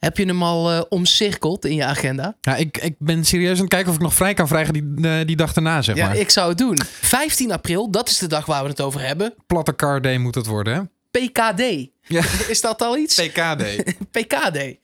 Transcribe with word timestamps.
Heb 0.00 0.16
je 0.16 0.24
hem 0.24 0.42
al 0.42 0.72
uh, 0.72 0.80
omcirkeld 0.88 1.64
in 1.64 1.74
je 1.74 1.84
agenda? 1.84 2.36
Ja, 2.40 2.56
ik, 2.56 2.78
ik 2.78 2.94
ben 2.98 3.24
serieus 3.24 3.54
aan 3.54 3.60
het 3.60 3.68
kijken 3.68 3.88
of 3.88 3.94
ik 3.94 4.02
nog 4.02 4.14
vrij 4.14 4.34
kan 4.34 4.48
vragen 4.48 4.72
die, 4.72 4.92
uh, 4.96 5.26
die 5.26 5.36
dag 5.36 5.52
daarna, 5.52 5.82
zeg 5.82 5.96
ja, 5.96 6.06
maar. 6.06 6.16
ik 6.16 6.30
zou 6.30 6.48
het 6.48 6.58
doen. 6.58 6.78
15 6.84 7.52
april, 7.52 7.90
dat 7.90 8.08
is 8.08 8.18
de 8.18 8.26
dag 8.26 8.46
waar 8.46 8.62
we 8.62 8.68
het 8.68 8.80
over 8.80 9.00
hebben. 9.00 9.34
Platte 9.46 9.76
car 9.76 10.02
day 10.02 10.16
moet 10.16 10.34
het 10.34 10.46
worden, 10.46 10.74
hè? 10.74 10.80
PKD. 11.10 11.88
Ja. 12.02 12.22
Is 12.48 12.60
dat 12.60 12.82
al 12.82 12.96
iets? 12.96 13.14
PKD. 13.14 13.64
PKD. 14.18 14.76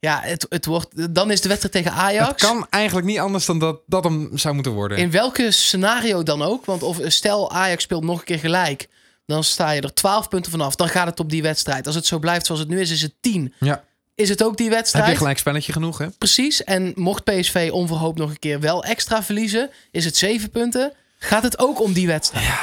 Ja, 0.00 0.20
het, 0.22 0.46
het 0.48 0.66
wordt, 0.66 1.14
dan 1.14 1.30
is 1.30 1.40
de 1.40 1.48
wedstrijd 1.48 1.74
tegen 1.74 1.92
Ajax. 1.92 2.28
Het 2.28 2.50
kan 2.50 2.66
eigenlijk 2.70 3.06
niet 3.06 3.18
anders 3.18 3.46
dan 3.46 3.58
dat 3.58 3.80
dat 3.86 4.04
hem 4.04 4.30
zou 4.34 4.54
moeten 4.54 4.72
worden. 4.72 4.98
In 4.98 5.10
welke 5.10 5.50
scenario 5.50 6.22
dan 6.22 6.42
ook. 6.42 6.64
Want 6.64 6.82
of, 6.82 6.98
stel 7.02 7.52
Ajax 7.52 7.82
speelt 7.82 8.04
nog 8.04 8.18
een 8.18 8.24
keer 8.24 8.38
gelijk. 8.38 8.88
Dan 9.26 9.44
sta 9.44 9.70
je 9.70 9.80
er 9.80 9.94
12 9.94 10.28
punten 10.28 10.50
vanaf. 10.50 10.74
Dan 10.74 10.88
gaat 10.88 11.06
het 11.06 11.20
op 11.20 11.30
die 11.30 11.42
wedstrijd. 11.42 11.86
Als 11.86 11.94
het 11.94 12.06
zo 12.06 12.18
blijft 12.18 12.46
zoals 12.46 12.60
het 12.60 12.70
nu 12.70 12.80
is, 12.80 12.90
is 12.90 13.02
het 13.02 13.14
10. 13.20 13.54
Ja. 13.58 13.84
Is 14.16 14.28
het 14.28 14.44
ook 14.44 14.56
die 14.56 14.70
wedstrijd? 14.70 15.04
Heb 15.04 15.12
je 15.12 15.18
gelijk 15.18 15.38
spelletje 15.38 15.72
genoeg, 15.72 15.98
hè? 15.98 16.08
Precies. 16.18 16.64
En 16.64 16.92
mocht 16.94 17.24
PSV 17.24 17.68
onverhoopt 17.72 18.18
nog 18.18 18.30
een 18.30 18.38
keer 18.38 18.60
wel 18.60 18.84
extra 18.84 19.22
verliezen, 19.22 19.70
is 19.90 20.04
het 20.04 20.16
7 20.16 20.50
punten. 20.50 20.92
Gaat 21.18 21.42
het 21.42 21.58
ook 21.58 21.80
om 21.80 21.92
die 21.92 22.06
wedstrijd? 22.06 22.44
Ja, 22.44 22.58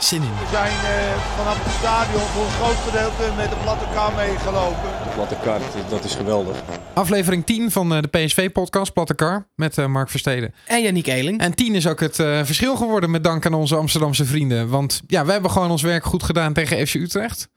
zin 0.00 0.22
in. 0.22 0.28
We 0.28 0.46
zijn 0.50 0.72
uh, 0.72 1.36
vanaf 1.36 1.64
het 1.64 1.74
stadion 1.78 2.20
voor 2.20 2.44
een 2.44 2.50
groot 2.50 2.76
gedeelte 2.76 3.36
met 3.36 3.50
de 3.50 3.56
platte 3.62 3.84
kar 3.94 4.12
meegelopen. 4.14 4.90
De 5.04 5.10
platte 5.14 5.36
kar, 5.42 5.60
dat 5.88 6.04
is 6.04 6.14
geweldig. 6.14 6.56
Aflevering 6.94 7.46
10 7.46 7.70
van 7.70 7.92
uh, 7.96 8.02
de 8.02 8.08
PSV-podcast 8.08 8.92
Platte 8.92 9.14
Kar 9.14 9.46
met 9.54 9.78
uh, 9.78 9.86
Mark 9.86 10.10
Versteden. 10.10 10.54
En 10.66 10.82
Yannick 10.82 11.06
Eeling. 11.06 11.40
En 11.40 11.54
10 11.54 11.74
is 11.74 11.86
ook 11.86 12.00
het 12.00 12.16
verschil 12.16 12.76
geworden 12.76 13.10
met 13.10 13.24
dank 13.24 13.46
aan 13.46 13.54
onze 13.54 13.76
Amsterdamse 13.76 14.24
vrienden. 14.24 14.68
Want 14.68 15.02
ja, 15.06 15.24
we 15.24 15.32
hebben 15.32 15.50
gewoon 15.50 15.70
ons 15.70 15.82
werk 15.82 16.04
goed 16.04 16.22
gedaan 16.22 16.52
tegen 16.52 16.86
FC 16.86 16.94
Utrecht. 16.94 17.48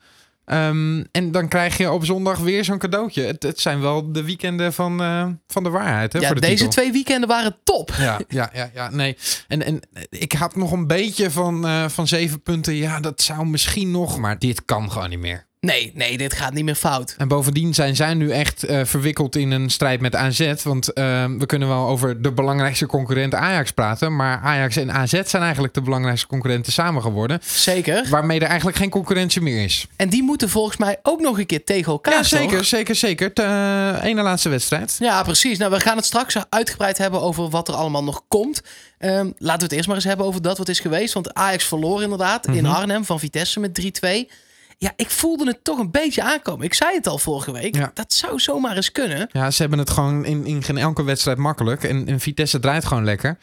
Um, 0.46 1.06
en 1.12 1.32
dan 1.32 1.48
krijg 1.48 1.78
je 1.78 1.92
op 1.92 2.06
zondag 2.06 2.40
weer 2.40 2.64
zo'n 2.64 2.78
cadeautje. 2.78 3.22
Het, 3.22 3.44
het, 3.44 3.60
zijn 3.60 3.82
wel 3.82 4.12
de 4.12 4.24
weekenden 4.24 4.74
van, 4.74 5.02
uh, 5.02 5.28
van 5.48 5.64
de 5.64 5.70
waarheid. 5.70 6.14
Hè, 6.14 6.20
ja, 6.20 6.26
voor 6.26 6.36
de 6.36 6.42
deze 6.42 6.54
titel. 6.54 6.70
twee 6.70 6.92
weekenden 6.92 7.30
waren 7.30 7.58
top. 7.64 7.94
Ja, 7.98 8.20
ja, 8.28 8.50
ja, 8.54 8.70
ja 8.74 8.90
nee. 8.90 9.18
En, 9.48 9.64
en 9.64 9.80
ik 10.10 10.34
had 10.34 10.56
nog 10.56 10.72
een 10.72 10.88
beetje 10.88 11.32
van, 11.32 11.66
uh, 11.66 11.90
van 11.90 12.08
zeven 12.08 12.42
punten. 12.42 12.76
Ja, 12.76 13.00
dat 13.00 13.22
zou 13.22 13.46
misschien 13.46 13.92
nog. 13.92 14.18
Maar 14.18 14.40
dit 14.40 14.66
kan 14.66 14.92
gewoon 14.92 15.10
niet 15.10 15.20
meer. 15.20 15.45
Nee, 15.66 15.92
nee, 15.94 16.18
dit 16.18 16.34
gaat 16.34 16.54
niet 16.54 16.64
meer 16.64 16.76
fout. 16.76 17.16
En 17.18 17.28
bovendien 17.28 17.74
zijn 17.74 17.96
zij 17.96 18.14
nu 18.14 18.32
echt 18.32 18.70
uh, 18.70 18.82
verwikkeld 18.84 19.36
in 19.36 19.52
een 19.52 19.70
strijd 19.70 20.02
met 20.02 20.16
AZ. 20.16 20.54
Want 20.64 20.90
uh, 20.90 21.26
we 21.38 21.46
kunnen 21.46 21.68
wel 21.68 21.88
over 21.88 22.22
de 22.22 22.32
belangrijkste 22.32 22.86
concurrent 22.86 23.34
Ajax 23.34 23.72
praten. 23.72 24.16
Maar 24.16 24.40
Ajax 24.40 24.76
en 24.76 24.92
AZ 24.92 25.22
zijn 25.26 25.44
eigenlijk 25.44 25.74
de 25.74 25.82
belangrijkste 25.82 26.28
concurrenten 26.28 26.74
samen 26.74 27.02
geworden. 27.02 27.40
Zeker. 27.44 28.08
Waarmee 28.10 28.40
er 28.40 28.48
eigenlijk 28.48 28.78
geen 28.78 28.90
concurrentie 28.90 29.42
meer 29.42 29.64
is. 29.64 29.88
En 29.96 30.10
die 30.10 30.24
moeten 30.24 30.50
volgens 30.50 30.78
mij 30.78 31.00
ook 31.04 31.22
nog 31.22 31.40
een 31.40 31.46
keer 31.46 31.64
tegen 31.64 31.92
elkaar. 31.92 32.14
Ja, 32.14 32.24
zeker, 32.24 32.58
toch? 32.58 32.66
zeker, 32.66 32.96
zeker. 32.96 33.34
De 33.34 33.42
uh, 33.42 34.04
ene 34.04 34.22
laatste 34.22 34.50
wedstrijd. 34.50 34.96
Ja, 35.00 35.24
precies. 35.24 35.58
Nou, 35.58 35.72
we 35.72 35.80
gaan 35.80 35.96
het 35.96 36.06
straks 36.06 36.36
uitgebreid 36.50 36.98
hebben 36.98 37.22
over 37.22 37.50
wat 37.50 37.68
er 37.68 37.74
allemaal 37.74 38.04
nog 38.04 38.22
komt. 38.28 38.62
Um, 39.00 39.34
laten 39.38 39.60
we 39.60 39.64
het 39.64 39.72
eerst 39.72 39.88
maar 39.88 39.96
eens 39.96 40.06
hebben 40.06 40.26
over 40.26 40.42
dat 40.42 40.58
wat 40.58 40.70
is 40.70 40.80
geweest. 40.80 41.14
Want 41.14 41.34
Ajax 41.34 41.64
verloor 41.64 42.04
inderdaad 42.04 42.48
mm 42.48 42.54
-hmm. 42.54 42.66
in 42.66 42.72
Arnhem 42.72 43.06
van 43.06 43.20
Vitesse 43.20 43.60
met 43.60 44.02
3-2. 44.06 44.45
Ja, 44.78 44.94
ik 44.96 45.10
voelde 45.10 45.46
het 45.46 45.64
toch 45.64 45.80
een 45.80 45.92
beetje 45.92 46.24
aankomen. 46.24 46.66
Ik 46.66 46.74
zei 46.74 46.96
het 46.96 47.08
al 47.08 47.18
vorige 47.18 47.52
week. 47.52 47.76
Ja. 47.76 47.92
Dat 47.94 48.14
zou 48.14 48.40
zomaar 48.40 48.76
eens 48.76 48.92
kunnen. 48.92 49.30
Ja, 49.32 49.52
ze 49.52 49.62
hebben 49.62 49.80
het 49.80 49.90
gewoon 49.90 50.26
in, 50.26 50.46
in 50.46 50.64
geen 50.64 50.78
elke 50.78 51.04
wedstrijd 51.04 51.38
makkelijk. 51.38 51.84
En, 51.84 52.08
en 52.08 52.20
Vitesse 52.20 52.60
draait 52.60 52.86
gewoon 52.86 53.04
lekker. 53.04 53.38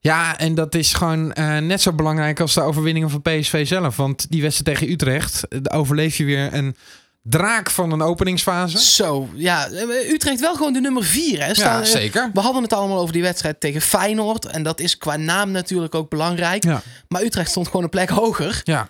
Ja, 0.00 0.38
en 0.38 0.54
dat 0.54 0.74
is 0.74 0.92
gewoon 0.92 1.34
uh, 1.38 1.58
net 1.58 1.80
zo 1.80 1.92
belangrijk 1.92 2.40
als 2.40 2.54
de 2.54 2.60
overwinningen 2.60 3.10
van 3.10 3.22
PSV 3.22 3.66
zelf. 3.66 3.96
Want 3.96 4.30
die 4.30 4.42
wedstrijd 4.42 4.78
tegen 4.78 4.92
Utrecht, 4.92 5.70
overleef 5.72 6.16
je 6.16 6.24
weer 6.24 6.54
een 6.54 6.76
draak 7.22 7.70
van 7.70 7.92
een 7.92 8.02
openingsfase. 8.02 8.78
Zo, 8.78 9.28
ja. 9.34 9.68
Utrecht 10.10 10.40
wel 10.40 10.54
gewoon 10.54 10.72
de 10.72 10.80
nummer 10.80 11.04
vier. 11.04 11.44
Hè? 11.44 11.54
Staan, 11.54 11.80
ja, 11.80 11.84
zeker. 11.84 12.30
We 12.32 12.40
hadden 12.40 12.62
het 12.62 12.72
allemaal 12.72 12.98
over 12.98 13.12
die 13.12 13.22
wedstrijd 13.22 13.60
tegen 13.60 13.80
Feyenoord. 13.80 14.46
En 14.46 14.62
dat 14.62 14.80
is 14.80 14.98
qua 14.98 15.16
naam 15.16 15.50
natuurlijk 15.50 15.94
ook 15.94 16.10
belangrijk. 16.10 16.64
Ja. 16.64 16.82
Maar 17.08 17.22
Utrecht 17.22 17.50
stond 17.50 17.66
gewoon 17.66 17.82
een 17.82 17.88
plek 17.88 18.08
hoger. 18.08 18.60
Ja. 18.64 18.88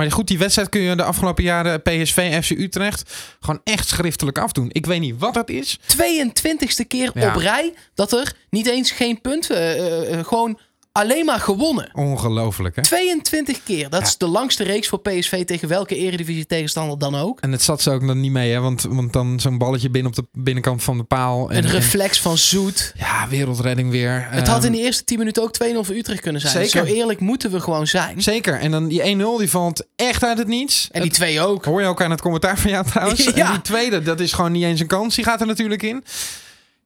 Maar 0.00 0.12
goed, 0.12 0.26
die 0.26 0.38
wedstrijd 0.38 0.68
kun 0.68 0.80
je 0.80 0.96
de 0.96 1.02
afgelopen 1.02 1.44
jaren 1.44 1.82
PSV, 1.82 2.44
FC 2.44 2.50
Utrecht 2.50 3.14
gewoon 3.40 3.60
echt 3.64 3.88
schriftelijk 3.88 4.38
afdoen. 4.38 4.68
Ik 4.72 4.86
weet 4.86 5.00
niet 5.00 5.14
wat 5.18 5.34
dat 5.34 5.48
is. 5.48 5.78
22e 5.80 6.86
keer 6.88 7.10
ja. 7.14 7.28
op 7.28 7.36
rij 7.40 7.74
dat 7.94 8.12
er 8.12 8.32
niet 8.50 8.66
eens 8.66 8.90
geen 8.90 9.20
punten, 9.20 9.76
uh, 9.76 10.10
uh, 10.10 10.24
gewoon 10.24 10.58
alleen 10.92 11.24
maar 11.24 11.40
gewonnen. 11.40 11.90
Ongelooflijk, 11.92 12.76
hè? 12.76 12.82
22 12.82 13.62
keer. 13.62 13.90
Dat 13.90 14.00
ja. 14.00 14.06
is 14.06 14.16
de 14.16 14.26
langste 14.26 14.64
reeks 14.64 14.88
voor 14.88 15.00
PSV 15.00 15.44
tegen 15.44 15.68
welke 15.68 15.96
eredivisie 15.96 16.46
tegenstander 16.46 16.98
dan 16.98 17.14
ook. 17.14 17.40
En 17.40 17.52
het 17.52 17.62
zat 17.62 17.82
ze 17.82 17.90
ook 17.90 18.06
dan 18.06 18.20
niet 18.20 18.32
mee, 18.32 18.52
hè? 18.52 18.60
Want, 18.60 18.82
want 18.88 19.12
dan 19.12 19.40
zo'n 19.40 19.58
balletje 19.58 19.90
binnen 19.90 20.10
op 20.10 20.16
de 20.16 20.40
binnenkant 20.42 20.82
van 20.82 20.96
de 20.96 21.04
paal. 21.04 21.50
En, 21.50 21.64
een 21.64 21.70
reflex 21.70 22.16
en, 22.16 22.22
van 22.22 22.38
Zoet. 22.38 22.92
Ja, 22.96 23.28
wereldredding 23.28 23.90
weer. 23.90 24.26
Het 24.30 24.48
had 24.48 24.64
in 24.64 24.72
de 24.72 24.78
eerste 24.78 25.04
10 25.04 25.18
minuten 25.18 25.42
ook 25.42 25.54
2-0 25.64 25.76
voor 25.80 25.94
Utrecht 25.94 26.20
kunnen 26.20 26.40
zijn. 26.40 26.66
Zeker. 26.66 26.86
Zo 26.86 26.94
eerlijk 26.94 27.20
moeten 27.20 27.50
we 27.50 27.60
gewoon 27.60 27.86
zijn. 27.86 28.22
Zeker. 28.22 28.58
En 28.58 28.70
dan 28.70 28.88
die 28.88 29.00
1-0 29.00 29.04
die 29.38 29.50
valt 29.50 29.86
echt 29.96 30.24
uit 30.24 30.38
het 30.38 30.48
niets. 30.48 30.88
En 30.92 31.02
die 31.02 31.10
2 31.10 31.40
ook. 31.40 31.64
Hoor 31.64 31.80
je 31.80 31.86
ook 31.86 32.02
aan 32.02 32.10
het 32.10 32.20
commentaar 32.20 32.58
van 32.58 32.70
jou 32.70 32.86
trouwens. 32.86 33.18
Ja. 33.40 33.46
En 33.46 33.52
die 33.52 33.62
tweede, 33.62 34.02
dat 34.02 34.20
is 34.20 34.32
gewoon 34.32 34.52
niet 34.52 34.64
eens 34.64 34.80
een 34.80 34.86
kans. 34.86 35.14
Die 35.14 35.24
gaat 35.24 35.40
er 35.40 35.46
natuurlijk 35.46 35.82
in. 35.82 36.04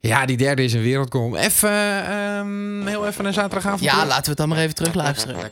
Ja, 0.09 0.27
die 0.27 0.37
derde 0.37 0.65
is 0.65 0.73
een 0.73 0.83
wereldgoal. 0.83 1.37
Even, 1.37 2.13
um, 2.13 2.87
heel 2.87 3.07
even 3.07 3.25
naar 3.25 3.33
zaterdagavond. 3.33 3.83
Ja, 3.83 3.93
terug. 3.93 4.09
laten 4.09 4.23
we 4.23 4.29
het 4.29 4.39
dan 4.39 4.49
maar 4.49 4.59
even 4.59 4.75
terug 4.75 4.95
luisteren. 4.95 5.51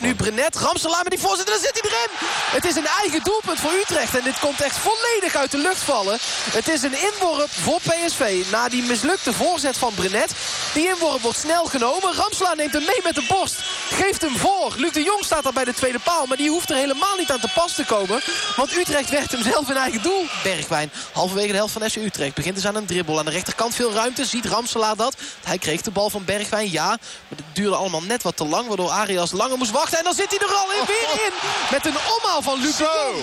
Nu 0.00 0.14
Brenet, 0.14 0.56
Ramselaar 0.56 1.02
met 1.02 1.12
die 1.12 1.20
voorzitter, 1.20 1.54
dan 1.54 1.64
zit 1.64 1.80
hij 1.80 1.90
erin. 1.90 2.12
Het 2.56 2.64
is 2.64 2.76
een 2.76 2.90
eigen 3.02 3.20
doelpunt 3.22 3.60
voor 3.60 3.72
Utrecht 3.72 4.16
en 4.16 4.24
dit 4.24 4.38
komt 4.38 4.60
echt 4.60 4.78
volledig 4.78 5.34
uit 5.34 5.50
de 5.50 5.58
lucht 5.58 5.82
vallen. 5.82 6.18
Het 6.50 6.68
is 6.68 6.82
een 6.82 6.98
inworp 7.08 7.50
voor 7.50 7.80
PSV 7.80 8.44
na 8.50 8.68
die 8.68 8.82
mislukte 8.82 9.32
voorzet 9.32 9.76
van 9.76 9.94
Brenet. 9.94 10.32
Die 10.74 10.88
inworp 10.88 11.20
wordt 11.20 11.38
snel 11.38 11.64
genomen. 11.64 12.14
Ramselaar 12.14 12.56
neemt 12.56 12.72
hem 12.72 12.84
mee 12.84 13.00
met 13.04 13.14
de 13.14 13.26
borst, 13.28 13.56
geeft 13.90 14.20
hem 14.20 14.36
voor. 14.36 14.74
Luc 14.76 14.92
de 14.92 15.02
Jong 15.02 15.24
staat 15.24 15.42
daar 15.42 15.52
bij 15.52 15.64
de 15.64 15.74
tweede 15.74 15.98
paal, 15.98 16.26
maar 16.26 16.36
die 16.36 16.50
hoeft 16.50 16.70
er 16.70 16.76
helemaal 16.76 17.16
niet 17.18 17.30
aan 17.30 17.40
te 17.40 17.50
pas 17.54 17.74
te 17.74 17.84
komen. 17.84 18.20
Want 18.56 18.76
Utrecht 18.76 19.10
werkt 19.10 19.32
hem 19.32 19.42
zelf 19.42 19.70
in 19.70 19.76
eigen 19.76 20.02
doel. 20.02 20.24
Bergwijn, 20.42 20.90
halverwege 21.12 21.50
de 21.50 21.56
helft 21.56 21.72
van 21.72 21.90
SC 21.90 21.96
Utrecht, 21.96 22.34
begint 22.34 22.54
dus 22.54 22.66
aan 22.66 22.76
een 22.76 22.86
dribbel. 22.86 23.18
Aan 23.18 23.24
de 23.24 23.30
rechterkant 23.30 23.74
veel 23.74 23.85
ruimte, 23.92 24.24
ziet 24.24 24.44
Ramselaar 24.46 24.96
dat. 24.96 25.16
Hij 25.44 25.58
kreeg 25.58 25.82
de 25.82 25.90
bal 25.90 26.10
van 26.10 26.24
Bergwijn, 26.24 26.70
ja. 26.70 26.86
Maar 26.86 27.38
het 27.38 27.44
duurde 27.52 27.76
allemaal 27.76 28.02
net 28.02 28.22
wat 28.22 28.36
te 28.36 28.46
lang, 28.46 28.66
waardoor 28.66 28.90
Arias 28.90 29.32
langer 29.32 29.58
moest 29.58 29.70
wachten. 29.70 29.98
En 29.98 30.04
dan 30.04 30.14
zit 30.14 30.30
hij 30.30 30.38
er 30.38 30.54
al 30.54 30.72
in, 30.72 30.86
weer 30.86 31.24
in. 31.26 31.32
Met 31.70 31.86
een 31.86 31.96
omhaal 32.20 32.42
van 32.42 32.60
Luc. 32.60 32.78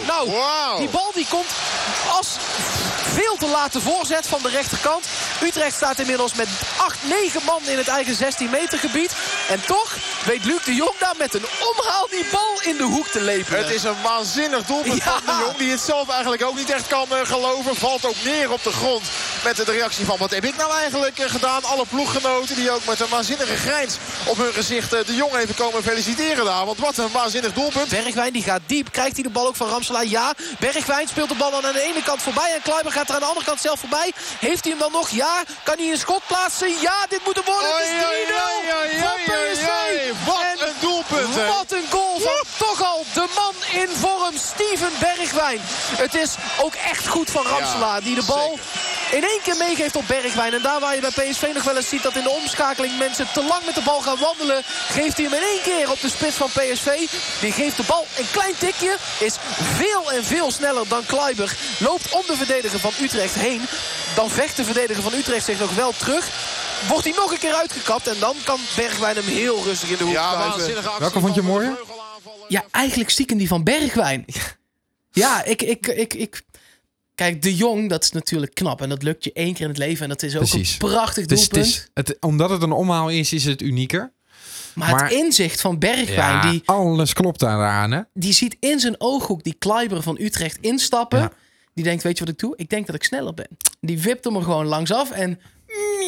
Nou, 0.07 0.29
wow. 0.29 0.77
die 0.77 0.89
bal 0.89 1.11
die 1.13 1.27
komt 1.29 1.49
als 2.11 2.27
veel 3.03 3.35
te 3.39 3.47
late 3.47 3.81
voorzet 3.81 4.27
van 4.27 4.41
de 4.41 4.49
rechterkant. 4.49 5.05
Utrecht 5.43 5.75
staat 5.75 5.99
inmiddels 5.99 6.33
met 6.33 6.47
8, 6.77 6.97
9 7.03 7.41
man 7.45 7.61
in 7.65 7.77
het 7.77 7.87
eigen 7.87 8.15
16 8.15 8.49
meter 8.49 8.79
gebied. 8.79 9.11
En 9.49 9.65
toch 9.65 9.95
weet 10.25 10.45
Luc 10.45 10.63
de 10.65 10.75
Jong 10.75 10.97
daar 10.99 11.15
met 11.17 11.33
een 11.33 11.45
omhaal 11.75 12.07
die 12.09 12.25
bal 12.31 12.61
in 12.61 12.77
de 12.77 12.83
hoek 12.83 13.07
te 13.07 13.21
lepelen. 13.21 13.59
Het 13.59 13.73
is 13.73 13.83
een 13.83 14.01
waanzinnig 14.03 14.65
doelpunt 14.65 15.03
ja. 15.03 15.11
van 15.11 15.21
de 15.25 15.43
Jong. 15.45 15.57
Die 15.57 15.71
het 15.71 15.79
zelf 15.79 16.09
eigenlijk 16.09 16.43
ook 16.43 16.55
niet 16.55 16.69
echt 16.69 16.87
kan 16.87 17.07
uh, 17.11 17.17
geloven. 17.23 17.75
Valt 17.75 18.05
ook 18.05 18.23
neer 18.23 18.51
op 18.51 18.63
de 18.63 18.71
grond 18.71 19.03
met 19.43 19.55
de 19.55 19.63
reactie 19.63 20.05
van 20.05 20.17
wat 20.17 20.31
heb 20.31 20.45
ik 20.45 20.55
nou 20.57 20.71
eigenlijk 20.73 21.19
uh, 21.19 21.29
gedaan. 21.29 21.63
Alle 21.63 21.85
ploeggenoten 21.89 22.55
die 22.55 22.71
ook 22.71 22.85
met 22.85 22.99
een 22.99 23.09
waanzinnige 23.09 23.55
grijns 23.55 23.97
op 24.25 24.37
hun 24.37 24.53
gezicht 24.53 24.93
uh, 24.93 24.99
de 25.05 25.15
Jong 25.15 25.35
even 25.35 25.55
komen 25.55 25.83
feliciteren 25.83 26.45
daar. 26.45 26.65
Want 26.65 26.79
wat 26.79 26.97
een 26.97 27.11
waanzinnig 27.11 27.53
doelpunt. 27.53 27.89
Bergwijn 27.89 28.33
die 28.33 28.43
gaat 28.43 28.61
diep. 28.65 28.91
Krijgt 28.91 29.13
hij 29.13 29.23
de 29.23 29.29
bal 29.29 29.47
ook 29.47 29.55
van 29.55 29.67
Ramselaar? 29.67 30.05
Ja. 30.05 30.33
Bergwijn 30.59 31.07
speelt 31.07 31.29
de 31.29 31.35
bal 31.35 31.51
dan 31.51 31.65
aan 31.65 31.73
de 31.73 31.81
ene 31.81 32.03
kant 32.03 32.21
voorbij. 32.21 32.53
En 32.55 32.61
Kluiber 32.61 32.91
gaat 32.93 33.09
er 33.09 33.13
aan 33.13 33.19
de 33.19 33.25
andere 33.25 33.45
kant 33.45 33.61
zelf 33.61 33.79
voorbij. 33.79 34.13
Heeft 34.39 34.63
hij 34.63 34.71
hem 34.71 34.79
dan 34.79 34.91
nog? 34.91 35.09
Ja. 35.09 35.43
Kan 35.63 35.77
hij 35.77 35.91
een 35.91 35.97
schot 35.97 36.21
plaatsen? 36.27 36.69
Ja, 36.81 36.97
dit 37.09 37.21
moet 37.25 37.37
er 37.37 37.43
worden. 37.45 37.69
Het 37.69 37.85
is 37.85 37.93
3-0 38.91 39.03
van 39.03 39.17
PSV. 39.29 39.69
Wat 40.25 40.41
en 40.41 40.67
een 40.67 40.79
doelpunt. 40.79 41.35
Hè? 41.35 41.47
Wat 41.47 41.71
een 41.71 41.87
goal 41.89 42.19
van 42.19 42.43
toch 42.57 42.83
al 42.83 43.05
de 43.13 43.27
man 43.35 43.81
in 43.81 43.89
vorm. 43.89 44.35
Steven 44.37 44.91
Bergwijn. 44.99 45.59
Het 46.03 46.15
is 46.15 46.35
ook 46.61 46.73
echt 46.73 47.07
goed 47.07 47.29
van 47.29 47.45
Ramselaar. 47.45 48.01
Die 48.03 48.15
de 48.15 48.23
bal... 48.23 48.59
In 49.13 49.23
één 49.23 49.41
keer 49.43 49.57
meegeeft 49.57 49.95
op 49.95 50.07
Bergwijn. 50.07 50.53
En 50.53 50.61
daar 50.61 50.79
waar 50.79 50.95
je 50.95 51.01
bij 51.01 51.09
PSV 51.09 51.51
nog 51.53 51.63
wel 51.63 51.75
eens 51.75 51.89
ziet 51.89 52.03
dat 52.03 52.15
in 52.15 52.23
de 52.23 52.29
omschakeling 52.29 52.97
mensen 52.97 53.27
te 53.33 53.43
lang 53.43 53.65
met 53.65 53.75
de 53.75 53.81
bal 53.81 54.01
gaan 54.01 54.17
wandelen. 54.19 54.61
Geeft 54.65 55.17
hij 55.17 55.25
hem 55.25 55.33
in 55.33 55.47
één 55.47 55.61
keer 55.61 55.91
op 55.91 56.01
de 56.01 56.09
spits 56.09 56.35
van 56.35 56.47
PSV. 56.47 56.87
Die 57.41 57.51
geeft 57.51 57.77
de 57.77 57.83
bal 57.87 58.05
een 58.17 58.31
klein 58.31 58.53
tikje. 58.57 58.97
Is 59.19 59.35
veel 59.77 60.11
en 60.11 60.23
veel 60.23 60.51
sneller 60.51 60.87
dan 60.87 61.05
Kluiber. 61.05 61.55
Loopt 61.79 62.11
om 62.11 62.21
de 62.27 62.35
verdediger 62.35 62.79
van 62.79 62.91
Utrecht 63.01 63.35
heen. 63.35 63.61
Dan 64.15 64.29
vecht 64.29 64.57
de 64.57 64.63
verdediger 64.63 65.03
van 65.03 65.13
Utrecht 65.13 65.45
zich 65.45 65.59
nog 65.59 65.75
wel 65.75 65.91
terug. 65.97 66.29
Wordt 66.87 67.03
hij 67.03 67.13
nog 67.13 67.31
een 67.31 67.39
keer 67.39 67.53
uitgekapt. 67.53 68.07
En 68.07 68.19
dan 68.19 68.35
kan 68.43 68.59
Bergwijn 68.75 69.15
hem 69.15 69.25
heel 69.25 69.63
rustig 69.63 69.89
in 69.89 69.97
de 69.97 70.03
hoek 70.03 70.13
ja, 70.13 70.55
Welke 70.99 71.19
vond 71.19 71.35
je 71.35 71.41
mooier? 71.41 71.79
Ja, 72.47 72.63
eigenlijk 72.71 73.09
stiekem 73.09 73.37
die 73.37 73.47
van 73.47 73.63
Bergwijn. 73.63 74.25
Ja, 75.11 75.43
ik... 75.43 75.61
ik, 75.61 75.87
ik, 75.87 76.13
ik 76.13 76.43
Kijk, 77.15 77.41
De 77.41 77.55
Jong, 77.55 77.89
dat 77.89 78.03
is 78.03 78.11
natuurlijk 78.11 78.53
knap. 78.53 78.81
En 78.81 78.89
dat 78.89 79.03
lukt 79.03 79.23
je 79.23 79.33
één 79.33 79.53
keer 79.53 79.61
in 79.63 79.67
het 79.69 79.77
leven. 79.77 80.03
En 80.03 80.09
dat 80.09 80.23
is 80.23 80.33
ook 80.35 80.39
Precies. 80.47 80.71
een 80.71 80.77
prachtig 80.77 81.25
Dus 81.25 81.39
doelpunt. 81.49 81.65
het 81.65 81.75
is, 82.09 82.13
het, 82.13 82.17
omdat 82.21 82.49
het 82.49 82.61
een 82.61 82.71
omhaal 82.71 83.09
is, 83.09 83.33
is 83.33 83.45
het 83.45 83.61
unieker. 83.61 84.13
maar, 84.75 84.91
maar- 84.91 85.03
het 85.03 85.11
inzicht 85.13 85.61
van 85.61 85.79
Bergwijn, 85.79 86.33
Ja, 86.35 86.51
die, 86.51 86.61
alles 86.65 87.13
klopt 87.13 87.39
daaraan, 87.39 87.91
hè? 87.91 88.01
die 88.13 88.33
ziet 88.33 88.55
in 88.59 88.79
zijn 88.79 88.95
ooghoek 88.97 89.43
die 89.43 89.55
Kleiber 89.59 90.01
van 90.01 90.17
Utrecht 90.19 90.57
instappen. 90.61 91.19
Ja. 91.19 91.31
Die 91.73 91.83
denkt, 91.83 92.03
weet 92.03 92.17
je 92.17 92.23
wat 92.23 92.33
ik 92.33 92.39
doe? 92.39 92.53
Ik 92.57 92.69
denk 92.69 92.85
dat 92.85 92.95
ik 92.95 93.03
sneller 93.03 93.33
ben. 93.33 93.47
Die 93.81 93.99
wipt 93.99 94.23
hem 94.23 94.35
er 94.35 94.41
gewoon 94.43 94.65
langs 94.65 94.91
af 94.91 95.11
en... 95.11 95.39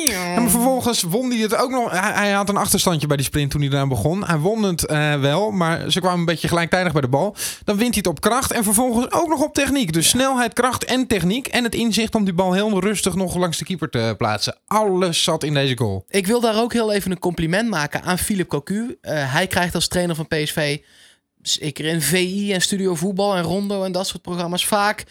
Ja, 0.09 0.39
maar 0.39 0.49
vervolgens 0.49 1.01
won 1.01 1.29
hij 1.29 1.39
het 1.39 1.55
ook 1.55 1.69
nog. 1.69 1.91
Hij, 1.91 2.11
hij 2.13 2.31
had 2.31 2.49
een 2.49 2.57
achterstandje 2.57 3.07
bij 3.07 3.17
die 3.17 3.25
sprint 3.25 3.51
toen 3.51 3.61
hij 3.61 3.69
eraan 3.69 3.89
begon. 3.89 4.25
Hij 4.25 4.37
won 4.37 4.63
het 4.63 4.85
eh, 4.85 5.19
wel, 5.19 5.51
maar 5.51 5.91
ze 5.91 5.99
kwamen 5.99 6.19
een 6.19 6.25
beetje 6.25 6.47
gelijktijdig 6.47 6.91
bij 6.91 7.01
de 7.01 7.07
bal. 7.07 7.35
Dan 7.63 7.77
wint 7.77 7.93
hij 7.93 7.97
het 7.97 8.07
op 8.07 8.21
kracht 8.21 8.51
en 8.51 8.63
vervolgens 8.63 9.11
ook 9.11 9.27
nog 9.27 9.43
op 9.43 9.53
techniek. 9.53 9.93
Dus 9.93 10.09
snelheid, 10.09 10.53
kracht 10.53 10.85
en 10.85 11.07
techniek. 11.07 11.47
En 11.47 11.63
het 11.63 11.75
inzicht 11.75 12.15
om 12.15 12.23
die 12.23 12.33
bal 12.33 12.53
heel 12.53 12.79
rustig 12.79 13.15
nog 13.15 13.35
langs 13.35 13.57
de 13.57 13.65
keeper 13.65 13.89
te 13.89 14.15
plaatsen. 14.17 14.57
Alles 14.67 15.23
zat 15.23 15.43
in 15.43 15.53
deze 15.53 15.77
goal. 15.77 16.05
Ik 16.09 16.27
wil 16.27 16.39
daar 16.39 16.61
ook 16.61 16.73
heel 16.73 16.93
even 16.93 17.11
een 17.11 17.19
compliment 17.19 17.69
maken 17.69 18.03
aan 18.03 18.17
Philippe 18.17 18.49
Cocu. 18.49 18.97
Uh, 19.01 19.33
hij 19.33 19.47
krijgt 19.47 19.75
als 19.75 19.87
trainer 19.87 20.15
van 20.15 20.27
PSV, 20.27 20.79
zeker 21.41 21.85
in 21.85 22.01
VI 22.01 22.53
en 22.53 22.61
Studio 22.61 22.95
Voetbal 22.95 23.35
en 23.35 23.43
Rondo 23.43 23.83
en 23.83 23.91
dat 23.91 24.07
soort 24.07 24.21
programma's, 24.21 24.65
vaak 24.65 25.03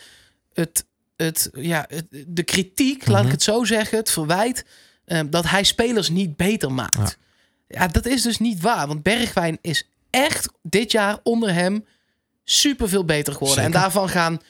het 0.52 0.84
het, 1.16 1.50
ja, 1.52 1.88
de 2.26 2.42
kritiek, 2.42 3.06
laat 3.06 3.18
ik 3.18 3.24
mhm. 3.24 3.32
het 3.32 3.42
zo 3.42 3.64
zeggen, 3.64 3.98
het 3.98 4.10
verwijt 4.10 4.64
ehm, 5.04 5.30
dat 5.30 5.48
hij 5.48 5.64
spelers 5.64 6.08
niet 6.08 6.36
beter 6.36 6.72
maakt. 6.72 7.18
Ja. 7.68 7.86
dat 7.88 8.06
is 8.06 8.22
dus 8.22 8.38
niet 8.38 8.60
waar. 8.60 8.86
Want 8.86 9.02
Bergwijn 9.02 9.58
is 9.60 9.88
echt 10.10 10.48
dit 10.62 10.92
jaar 10.92 11.18
onder 11.22 11.52
hem 11.52 11.84
super 12.44 12.88
veel 12.88 13.04
beter 13.04 13.32
geworden. 13.32 13.64
En 13.64 13.70
daarvan 13.70 14.08
gaan 14.08 14.40
70% 14.40 14.44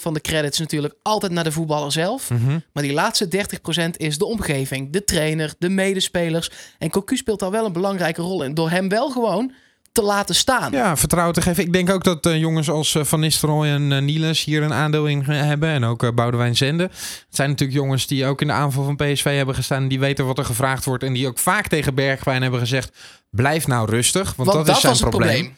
van 0.00 0.14
de 0.14 0.20
credits 0.20 0.58
natuurlijk 0.58 0.94
altijd 1.02 1.32
naar 1.32 1.44
de 1.44 1.52
voetballer 1.52 1.92
zelf. 1.92 2.30
Mhm. 2.30 2.58
Maar 2.72 2.82
die 2.82 2.92
laatste 2.92 3.28
30% 3.28 3.96
is 3.96 4.18
de 4.18 4.24
omgeving, 4.24 4.92
de 4.92 5.04
trainer, 5.04 5.54
de 5.58 5.68
medespelers. 5.68 6.50
En 6.78 6.90
Cocu 6.90 7.16
speelt 7.16 7.40
daar 7.40 7.50
wel 7.50 7.64
een 7.64 7.72
belangrijke 7.72 8.22
rol 8.22 8.42
in. 8.42 8.54
Door 8.54 8.70
hem 8.70 8.88
wel 8.88 9.10
gewoon 9.10 9.52
te 9.92 10.02
laten 10.02 10.34
staan. 10.34 10.72
Ja, 10.72 10.96
vertrouwen 10.96 11.34
te 11.34 11.42
geven. 11.42 11.64
Ik 11.64 11.72
denk 11.72 11.90
ook 11.90 12.04
dat 12.04 12.26
uh, 12.26 12.38
jongens 12.38 12.70
als 12.70 12.94
uh, 12.94 13.04
Van 13.04 13.20
Nistelrooy 13.20 13.68
en 13.68 13.90
uh, 13.90 13.98
Niels 13.98 14.44
hier 14.44 14.62
een 14.62 14.72
aandeel 14.72 15.06
in 15.06 15.22
hebben. 15.22 15.68
En 15.68 15.84
ook 15.84 16.14
Boudewijn 16.14 16.56
Zende. 16.56 16.82
Het 16.82 17.26
zijn 17.30 17.50
natuurlijk 17.50 17.78
jongens 17.78 18.06
die 18.06 18.26
ook 18.26 18.40
in 18.40 18.46
de 18.46 18.52
aanval 18.52 18.84
van 18.84 18.96
PSV 18.96 19.36
hebben 19.36 19.54
gestaan. 19.54 19.88
Die 19.88 20.00
weten 20.00 20.26
wat 20.26 20.38
er 20.38 20.44
gevraagd 20.44 20.84
wordt. 20.84 21.02
En 21.02 21.12
die 21.12 21.26
ook 21.26 21.38
vaak 21.38 21.68
tegen 21.68 21.94
Bergwijn 21.94 22.42
hebben 22.42 22.60
gezegd... 22.60 22.96
blijf 23.30 23.66
nou 23.66 23.90
rustig, 23.90 24.34
want, 24.36 24.52
want 24.52 24.66
dat, 24.66 24.76
is 24.76 24.82
zijn 24.82 25.10
probleem. 25.10 25.20
probleem. 25.20 25.56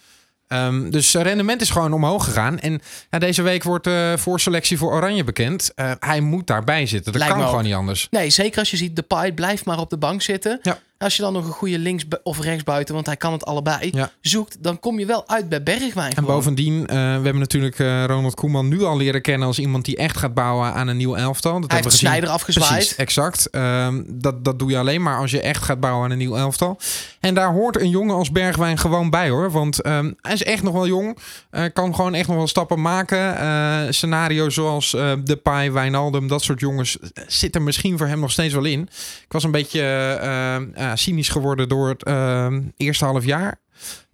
Um, 0.52 0.90
dus 0.90 1.14
rendement 1.14 1.60
is 1.60 1.70
gewoon 1.70 1.92
omhoog 1.92 2.24
gegaan. 2.24 2.58
En 2.58 2.80
ja, 3.10 3.18
deze 3.18 3.42
week 3.42 3.62
wordt 3.62 3.84
de 3.84 4.14
voorselectie 4.18 4.78
voor 4.78 4.92
Oranje 4.92 5.24
bekend. 5.24 5.72
Uh, 5.76 5.92
hij 5.98 6.20
moet 6.20 6.46
daarbij 6.46 6.86
zitten. 6.86 7.12
Dat 7.12 7.26
kan 7.26 7.42
gewoon 7.42 7.64
niet 7.64 7.74
anders. 7.74 8.06
Nee, 8.10 8.30
zeker 8.30 8.58
als 8.58 8.70
je 8.70 8.76
ziet, 8.76 8.96
de 8.96 9.02
Pai 9.02 9.32
blijft 9.32 9.64
maar 9.64 9.78
op 9.78 9.90
de 9.90 9.98
bank 9.98 10.22
zitten. 10.22 10.58
Ja. 10.62 10.78
Als 11.02 11.16
je 11.16 11.22
dan 11.22 11.32
nog 11.32 11.46
een 11.46 11.52
goede 11.52 11.78
links- 11.78 12.04
of 12.22 12.40
rechtsbuiten, 12.40 12.94
want 12.94 13.06
hij 13.06 13.16
kan 13.16 13.32
het 13.32 13.44
allebei, 13.44 13.92
zoekt, 14.20 14.62
dan 14.62 14.80
kom 14.80 14.98
je 14.98 15.06
wel 15.06 15.28
uit 15.28 15.48
bij 15.48 15.62
Bergwijn. 15.62 16.14
En 16.14 16.24
bovendien, 16.24 16.80
uh, 16.80 16.86
we 16.86 16.94
hebben 16.94 17.38
natuurlijk 17.38 17.78
uh, 17.78 18.04
Ronald 18.04 18.34
Koeman 18.34 18.68
nu 18.68 18.82
al 18.82 18.96
leren 18.96 19.22
kennen 19.22 19.46
als 19.46 19.58
iemand 19.58 19.84
die 19.84 19.96
echt 19.96 20.16
gaat 20.16 20.34
bouwen 20.34 20.72
aan 20.72 20.88
een 20.88 20.96
nieuw 20.96 21.14
elftal. 21.14 21.60
Dat 21.60 21.70
hij 21.70 21.80
heeft 21.82 21.96
Snijder 21.96 22.28
afgezwaaid. 22.28 22.72
Precies, 22.72 22.96
exact. 22.96 23.48
Uh, 23.52 23.88
dat, 24.06 24.44
dat 24.44 24.58
doe 24.58 24.70
je 24.70 24.78
alleen 24.78 25.02
maar 25.02 25.18
als 25.18 25.30
je 25.30 25.40
echt 25.40 25.62
gaat 25.62 25.80
bouwen 25.80 26.04
aan 26.04 26.10
een 26.10 26.18
nieuw 26.18 26.36
elftal. 26.36 26.78
En 27.20 27.34
daar 27.34 27.52
hoort 27.52 27.80
een 27.80 27.90
jongen 27.90 28.14
als 28.14 28.32
Bergwijn 28.32 28.78
gewoon 28.78 29.10
bij 29.10 29.28
hoor. 29.28 29.50
Want 29.50 29.86
um, 29.86 30.16
hij 30.20 30.32
is 30.32 30.42
echt 30.42 30.62
nog 30.62 30.72
wel 30.72 30.86
jong. 30.86 31.18
Uh, 31.50 31.64
kan 31.72 31.94
gewoon 31.94 32.14
echt 32.14 32.28
nog 32.28 32.36
wel 32.36 32.48
stappen 32.48 32.80
maken. 32.80 33.94
scenario's 33.94 34.54
zoals 34.54 34.90
De 35.24 35.38
Pai, 35.42 35.70
Wijnaldum, 35.70 36.28
dat 36.28 36.42
soort 36.42 36.60
jongens 36.60 36.98
zitten 37.26 37.64
misschien 37.64 37.98
voor 37.98 38.06
hem 38.06 38.20
nog 38.20 38.30
steeds 38.30 38.54
wel 38.54 38.64
in. 38.64 38.80
Ik 39.24 39.32
was 39.32 39.44
een 39.44 39.50
beetje 39.50 39.78
cynisch 40.96 41.28
geworden 41.28 41.68
door 41.68 41.88
het 41.88 42.02
ehm, 42.02 42.62
eerste 42.76 43.04
half 43.04 43.24
jaar. 43.24 43.60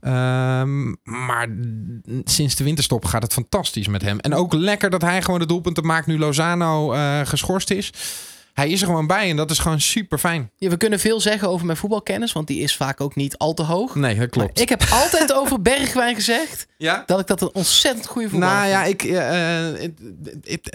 Ehm, 0.00 0.94
maar 1.02 1.48
sinds 2.24 2.54
de 2.54 2.64
winterstop 2.64 3.04
gaat 3.04 3.22
het 3.22 3.32
fantastisch 3.32 3.88
met 3.88 4.02
hem. 4.02 4.18
En 4.18 4.34
ook 4.34 4.52
lekker 4.52 4.90
dat 4.90 5.02
hij 5.02 5.22
gewoon 5.22 5.40
de 5.40 5.46
doelpunten 5.46 5.86
maakt 5.86 6.06
nu 6.06 6.18
Lozano 6.18 6.94
uh, 6.94 7.20
geschorst 7.24 7.70
is 7.70 7.92
hij 8.56 8.68
is 8.68 8.80
er 8.80 8.86
gewoon 8.86 9.06
bij 9.06 9.30
en 9.30 9.36
dat 9.36 9.50
is 9.50 9.58
gewoon 9.58 9.80
super 9.80 10.18
fijn. 10.18 10.50
Ja, 10.56 10.68
we 10.68 10.76
kunnen 10.76 11.00
veel 11.00 11.20
zeggen 11.20 11.48
over 11.48 11.66
mijn 11.66 11.78
voetbalkennis, 11.78 12.32
want 12.32 12.46
die 12.46 12.60
is 12.60 12.76
vaak 12.76 13.00
ook 13.00 13.14
niet 13.14 13.38
al 13.38 13.54
te 13.54 13.62
hoog. 13.62 13.94
Nee, 13.94 14.18
dat 14.18 14.30
klopt. 14.30 14.60
ik 14.60 14.68
heb 14.68 14.86
altijd 14.90 15.32
over 15.40 15.62
Bergwijn 15.62 16.14
gezegd 16.14 16.66
ja? 16.76 17.02
dat 17.06 17.20
ik 17.20 17.26
dat 17.26 17.40
een 17.40 17.50
ontzettend 17.52 18.06
goede 18.06 18.28
voetballer 18.28 18.54
Nou 18.54 18.68
ja, 18.68 18.84
ik, 18.84 19.02
uh, 19.02 19.88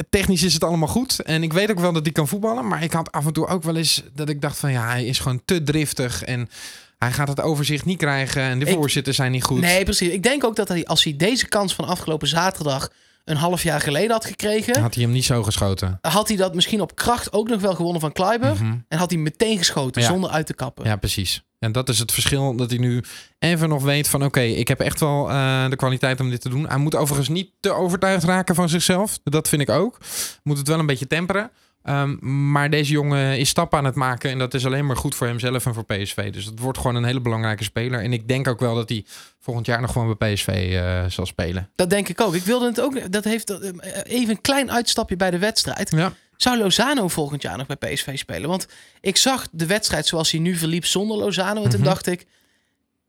technisch 0.09 0.43
is 0.43 0.53
het 0.53 0.63
allemaal 0.63 0.87
goed. 0.87 1.19
En 1.19 1.43
ik 1.43 1.53
weet 1.53 1.71
ook 1.71 1.79
wel 1.79 1.93
dat 1.93 2.03
hij 2.03 2.11
kan 2.11 2.27
voetballen. 2.27 2.67
Maar 2.67 2.83
ik 2.83 2.93
had 2.93 3.11
af 3.11 3.25
en 3.25 3.33
toe 3.33 3.47
ook 3.47 3.63
wel 3.63 3.75
eens 3.75 4.03
dat 4.15 4.29
ik 4.29 4.41
dacht 4.41 4.57
van 4.57 4.71
ja, 4.71 4.87
hij 4.87 5.05
is 5.05 5.19
gewoon 5.19 5.41
te 5.45 5.63
driftig 5.63 6.23
en... 6.23 6.49
Hij 6.97 7.11
gaat 7.11 7.27
het 7.27 7.41
overzicht 7.41 7.85
niet 7.85 7.97
krijgen 7.97 8.41
en 8.41 8.59
de 8.59 8.67
voorzitters 8.67 9.15
zijn 9.15 9.31
niet 9.31 9.43
goed. 9.43 9.61
Nee, 9.61 9.83
precies. 9.83 10.09
Ik 10.09 10.23
denk 10.23 10.43
ook 10.43 10.55
dat 10.55 10.67
hij, 10.67 10.85
als 10.85 11.03
hij 11.03 11.15
deze 11.17 11.47
kans 11.47 11.75
van 11.75 11.85
afgelopen 11.85 12.27
zaterdag 12.27 12.89
een 13.25 13.37
half 13.37 13.63
jaar 13.63 13.81
geleden 13.81 14.11
had 14.11 14.25
gekregen. 14.25 14.81
Had 14.81 14.93
hij 14.93 15.03
hem 15.03 15.11
niet 15.11 15.25
zo 15.25 15.43
geschoten? 15.43 15.97
Had 16.01 16.27
hij 16.27 16.37
dat 16.37 16.55
misschien 16.55 16.81
op 16.81 16.95
kracht 16.95 17.33
ook 17.33 17.49
nog 17.49 17.61
wel 17.61 17.75
gewonnen 17.75 18.01
van 18.01 18.11
Kleiber. 18.11 18.53
Mhm. 18.53 18.77
En 18.87 18.97
had 18.97 19.11
hij 19.11 19.19
meteen 19.19 19.57
geschoten 19.57 20.03
zonder 20.03 20.29
uit 20.29 20.45
te 20.45 20.53
kappen. 20.53 20.85
Ja, 20.85 20.95
precies. 20.95 21.43
En 21.59 21.71
dat 21.71 21.89
is 21.89 21.99
het 21.99 22.11
verschil 22.11 22.55
dat 22.55 22.69
hij 22.69 22.79
nu 22.79 23.03
even 23.39 23.69
nog 23.69 23.83
weet 23.83 24.07
van... 24.07 24.23
oké, 24.23 24.41
ik 24.41 24.67
heb 24.67 24.79
echt 24.79 24.99
wel 24.99 25.29
uh, 25.29 25.69
de 25.69 25.75
kwaliteit 25.75 26.19
om 26.19 26.29
dit 26.29 26.41
te 26.41 26.49
doen. 26.49 26.67
Hij 26.67 26.77
moet 26.77 26.95
overigens 26.95 27.29
niet 27.29 27.49
te 27.59 27.71
overtuigd 27.71 28.23
raken 28.23 28.55
van 28.55 28.69
zichzelf. 28.69 29.19
Dat 29.23 29.49
vind 29.49 29.61
ik 29.61 29.69
ook. 29.69 29.97
Moet 30.43 30.57
het 30.57 30.67
wel 30.67 30.79
een 30.79 30.85
beetje 30.85 31.07
temperen. 31.07 31.51
Um, 31.83 32.51
maar 32.51 32.69
deze 32.69 32.91
jongen 32.91 33.37
is 33.37 33.49
stappen 33.49 33.77
aan 33.77 33.85
het 33.85 33.95
maken. 33.95 34.29
En 34.29 34.37
dat 34.37 34.53
is 34.53 34.65
alleen 34.65 34.85
maar 34.85 34.97
goed 34.97 35.15
voor 35.15 35.27
hemzelf 35.27 35.65
en 35.65 35.73
voor 35.73 35.85
PSV. 35.85 36.31
Dus 36.31 36.45
het 36.45 36.59
wordt 36.59 36.77
gewoon 36.77 36.95
een 36.95 37.03
hele 37.03 37.21
belangrijke 37.21 37.63
speler. 37.63 38.01
En 38.01 38.13
ik 38.13 38.27
denk 38.27 38.47
ook 38.47 38.59
wel 38.59 38.75
dat 38.75 38.89
hij 38.89 39.05
volgend 39.39 39.65
jaar 39.65 39.81
nog 39.81 39.91
gewoon 39.91 40.15
bij 40.17 40.33
PSV 40.33 40.69
uh, 40.71 41.05
zal 41.07 41.25
spelen. 41.25 41.69
Dat 41.75 41.89
denk 41.89 42.09
ik 42.09 42.21
ook. 42.21 42.35
Ik 42.35 42.43
wilde 42.43 42.65
het 42.65 42.81
ook. 42.81 43.11
Dat 43.11 43.23
heeft 43.23 43.49
uh, 43.49 43.57
even 44.03 44.29
een 44.29 44.41
klein 44.41 44.71
uitstapje 44.71 45.15
bij 45.15 45.31
de 45.31 45.37
wedstrijd. 45.37 45.91
Ja. 45.91 46.13
Zou 46.37 46.57
Lozano 46.57 47.07
volgend 47.07 47.41
jaar 47.41 47.57
nog 47.57 47.67
bij 47.67 47.93
PSV 47.93 48.17
spelen? 48.17 48.49
Want 48.49 48.67
ik 49.01 49.17
zag 49.17 49.47
de 49.51 49.65
wedstrijd 49.65 50.07
zoals 50.07 50.31
hij 50.31 50.39
nu 50.39 50.55
verliep 50.55 50.85
zonder 50.85 51.17
Lozano. 51.17 51.63
En 51.63 51.69
toen 51.69 51.79
mhm. 51.79 51.89
dacht 51.89 52.07
ik. 52.07 52.25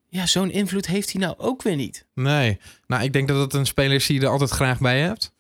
Ja, 0.09 0.27
zo'n 0.27 0.51
invloed 0.51 0.87
heeft 0.87 1.13
hij 1.13 1.21
nou 1.21 1.35
ook 1.39 1.63
weer 1.63 1.77
niet. 1.77 2.05
Nee. 2.15 2.59
Nou, 2.87 3.03
ik 3.03 3.13
denk 3.13 3.29
dat 3.29 3.41
het 3.41 3.55
een 3.55 3.67
speler 3.67 3.93
is 3.93 4.07
die 4.07 4.21
je 4.21 4.27
er 4.27 4.33
altijd 4.33 4.51
graag 4.51 4.79
bij 4.79 5.01
hebt. 5.01 5.33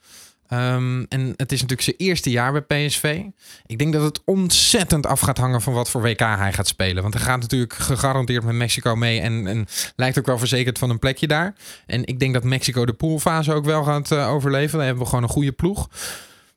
Um, 0.52 1.06
en 1.08 1.34
het 1.36 1.52
is 1.52 1.60
natuurlijk 1.60 1.82
zijn 1.82 1.96
eerste 1.96 2.30
jaar 2.30 2.52
bij 2.52 2.86
PSV. 2.86 3.22
Ik 3.66 3.78
denk 3.78 3.92
dat 3.92 4.02
het 4.02 4.20
ontzettend 4.24 5.06
af 5.06 5.20
gaat 5.20 5.38
hangen 5.38 5.60
van 5.60 5.72
wat 5.72 5.90
voor 5.90 6.02
WK 6.02 6.18
hij 6.18 6.52
gaat 6.52 6.66
spelen. 6.66 7.02
Want 7.02 7.14
hij 7.14 7.22
gaat 7.22 7.40
natuurlijk 7.40 7.72
gegarandeerd 7.72 8.44
met 8.44 8.54
Mexico 8.54 8.96
mee. 8.96 9.20
En, 9.20 9.46
en 9.46 9.66
lijkt 9.96 10.18
ook 10.18 10.26
wel 10.26 10.38
verzekerd 10.38 10.78
van 10.78 10.90
een 10.90 10.98
plekje 10.98 11.26
daar. 11.26 11.54
En 11.86 12.04
ik 12.04 12.18
denk 12.18 12.34
dat 12.34 12.44
Mexico 12.44 12.86
de 12.86 12.92
poolfase 12.92 13.52
ook 13.52 13.64
wel 13.64 13.84
gaat 13.84 14.10
uh, 14.10 14.28
overleven. 14.28 14.76
Daar 14.76 14.86
hebben 14.86 15.04
we 15.04 15.08
gewoon 15.08 15.24
een 15.24 15.30
goede 15.30 15.52
ploeg. 15.52 15.88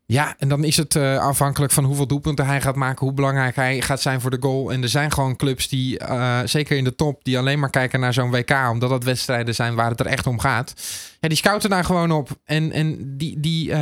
Ja, 0.07 0.35
en 0.39 0.47
dan 0.47 0.63
is 0.63 0.77
het 0.77 0.95
uh, 0.95 1.17
afhankelijk 1.17 1.71
van 1.71 1.83
hoeveel 1.83 2.07
doelpunten 2.07 2.45
hij 2.45 2.61
gaat 2.61 2.75
maken, 2.75 3.05
hoe 3.05 3.15
belangrijk 3.15 3.55
hij 3.55 3.81
gaat 3.81 4.01
zijn 4.01 4.21
voor 4.21 4.29
de 4.29 4.38
goal. 4.39 4.71
En 4.71 4.81
er 4.81 4.89
zijn 4.89 5.12
gewoon 5.12 5.35
clubs 5.35 5.67
die, 5.67 6.00
uh, 6.01 6.39
zeker 6.45 6.77
in 6.77 6.83
de 6.83 6.95
top, 6.95 7.24
die 7.24 7.38
alleen 7.38 7.59
maar 7.59 7.69
kijken 7.69 8.00
naar 8.00 8.13
zo'n 8.13 8.31
WK, 8.31 8.69
omdat 8.71 8.89
dat 8.89 9.03
wedstrijden 9.03 9.55
zijn 9.55 9.75
waar 9.75 9.89
het 9.89 10.00
er 10.00 10.05
echt 10.05 10.27
om 10.27 10.39
gaat. 10.39 10.74
Ja, 11.19 11.27
die 11.27 11.38
scouten 11.38 11.69
daar 11.69 11.83
gewoon 11.83 12.12
op. 12.12 12.29
En, 12.43 12.71
en 12.71 13.17
die, 13.17 13.39
die 13.39 13.69
uh, 13.69 13.77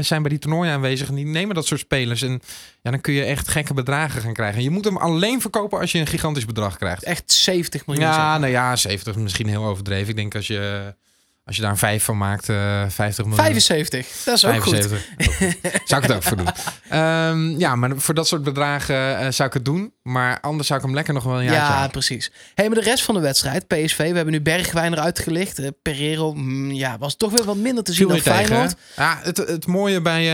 zijn 0.00 0.22
bij 0.22 0.30
die 0.30 0.38
toernooien 0.38 0.72
aanwezig 0.72 1.08
en 1.08 1.14
die 1.14 1.26
nemen 1.26 1.54
dat 1.54 1.66
soort 1.66 1.80
spelers. 1.80 2.22
En 2.22 2.40
ja, 2.82 2.90
dan 2.90 3.00
kun 3.00 3.12
je 3.12 3.24
echt 3.24 3.48
gekke 3.48 3.74
bedragen 3.74 4.22
gaan 4.22 4.34
krijgen. 4.34 4.62
Je 4.62 4.70
moet 4.70 4.84
hem 4.84 4.96
alleen 4.96 5.40
verkopen 5.40 5.78
als 5.78 5.92
je 5.92 5.98
een 5.98 6.06
gigantisch 6.06 6.44
bedrag 6.44 6.76
krijgt. 6.76 7.02
Echt 7.02 7.32
70 7.32 7.86
miljoen. 7.86 8.04
Ja, 8.04 8.38
nou 8.38 8.52
ja, 8.52 8.76
70 8.76 9.16
misschien 9.16 9.48
heel 9.48 9.64
overdreven. 9.64 10.08
Ik 10.08 10.16
denk 10.16 10.34
als 10.34 10.46
je 10.46 10.94
als 11.44 11.56
je 11.56 11.62
daar 11.62 11.70
een 11.70 11.76
5 11.76 12.04
van 12.04 12.16
maakt, 12.18 12.48
uh, 12.48 12.82
eh, 12.82 12.90
50 12.90 13.24
miljoen. 13.24 13.44
75, 13.44 14.06
dat 14.24 14.36
is 14.36 14.44
ook 14.44 14.50
75. 14.50 15.08
goed. 15.16 15.56
zou 15.84 16.02
ik 16.02 16.08
het 16.08 16.16
ook 16.16 16.22
voor 16.22 16.36
doen. 16.36 16.48
Um, 16.98 17.58
ja, 17.64 17.76
maar 17.76 17.90
voor 17.96 18.14
dat 18.14 18.28
soort 18.28 18.42
bedragen 18.42 19.24
uh, 19.24 19.30
zou 19.30 19.48
ik 19.48 19.54
het 19.54 19.64
doen. 19.64 19.92
Maar 20.10 20.40
anders 20.40 20.68
zou 20.68 20.80
ik 20.80 20.84
hem 20.86 20.94
lekker 20.94 21.14
nog 21.14 21.24
wel 21.24 21.38
een 21.38 21.44
jaar 21.44 21.54
Ja, 21.54 21.88
precies. 21.88 22.30
Hey, 22.54 22.66
maar 22.68 22.78
de 22.78 22.84
rest 22.84 23.04
van 23.04 23.14
de 23.14 23.20
wedstrijd, 23.20 23.66
PSV, 23.66 23.96
we 23.96 24.04
hebben 24.04 24.32
nu 24.32 24.40
Bergwijn 24.40 24.92
eruit 24.92 25.18
gelicht. 25.18 25.60
Uh, 25.60 25.68
Pereiro, 25.82 26.34
mm, 26.34 26.72
ja, 26.72 26.98
was 26.98 27.16
toch 27.16 27.30
weer 27.30 27.44
wat 27.44 27.56
minder 27.56 27.84
te 27.84 27.92
zien 27.92 28.08
dan 28.08 28.18
Feyenoord. 28.18 28.74
ja, 28.96 29.18
het, 29.22 29.36
het 29.36 29.66
mooie 29.66 30.00
bij, 30.00 30.24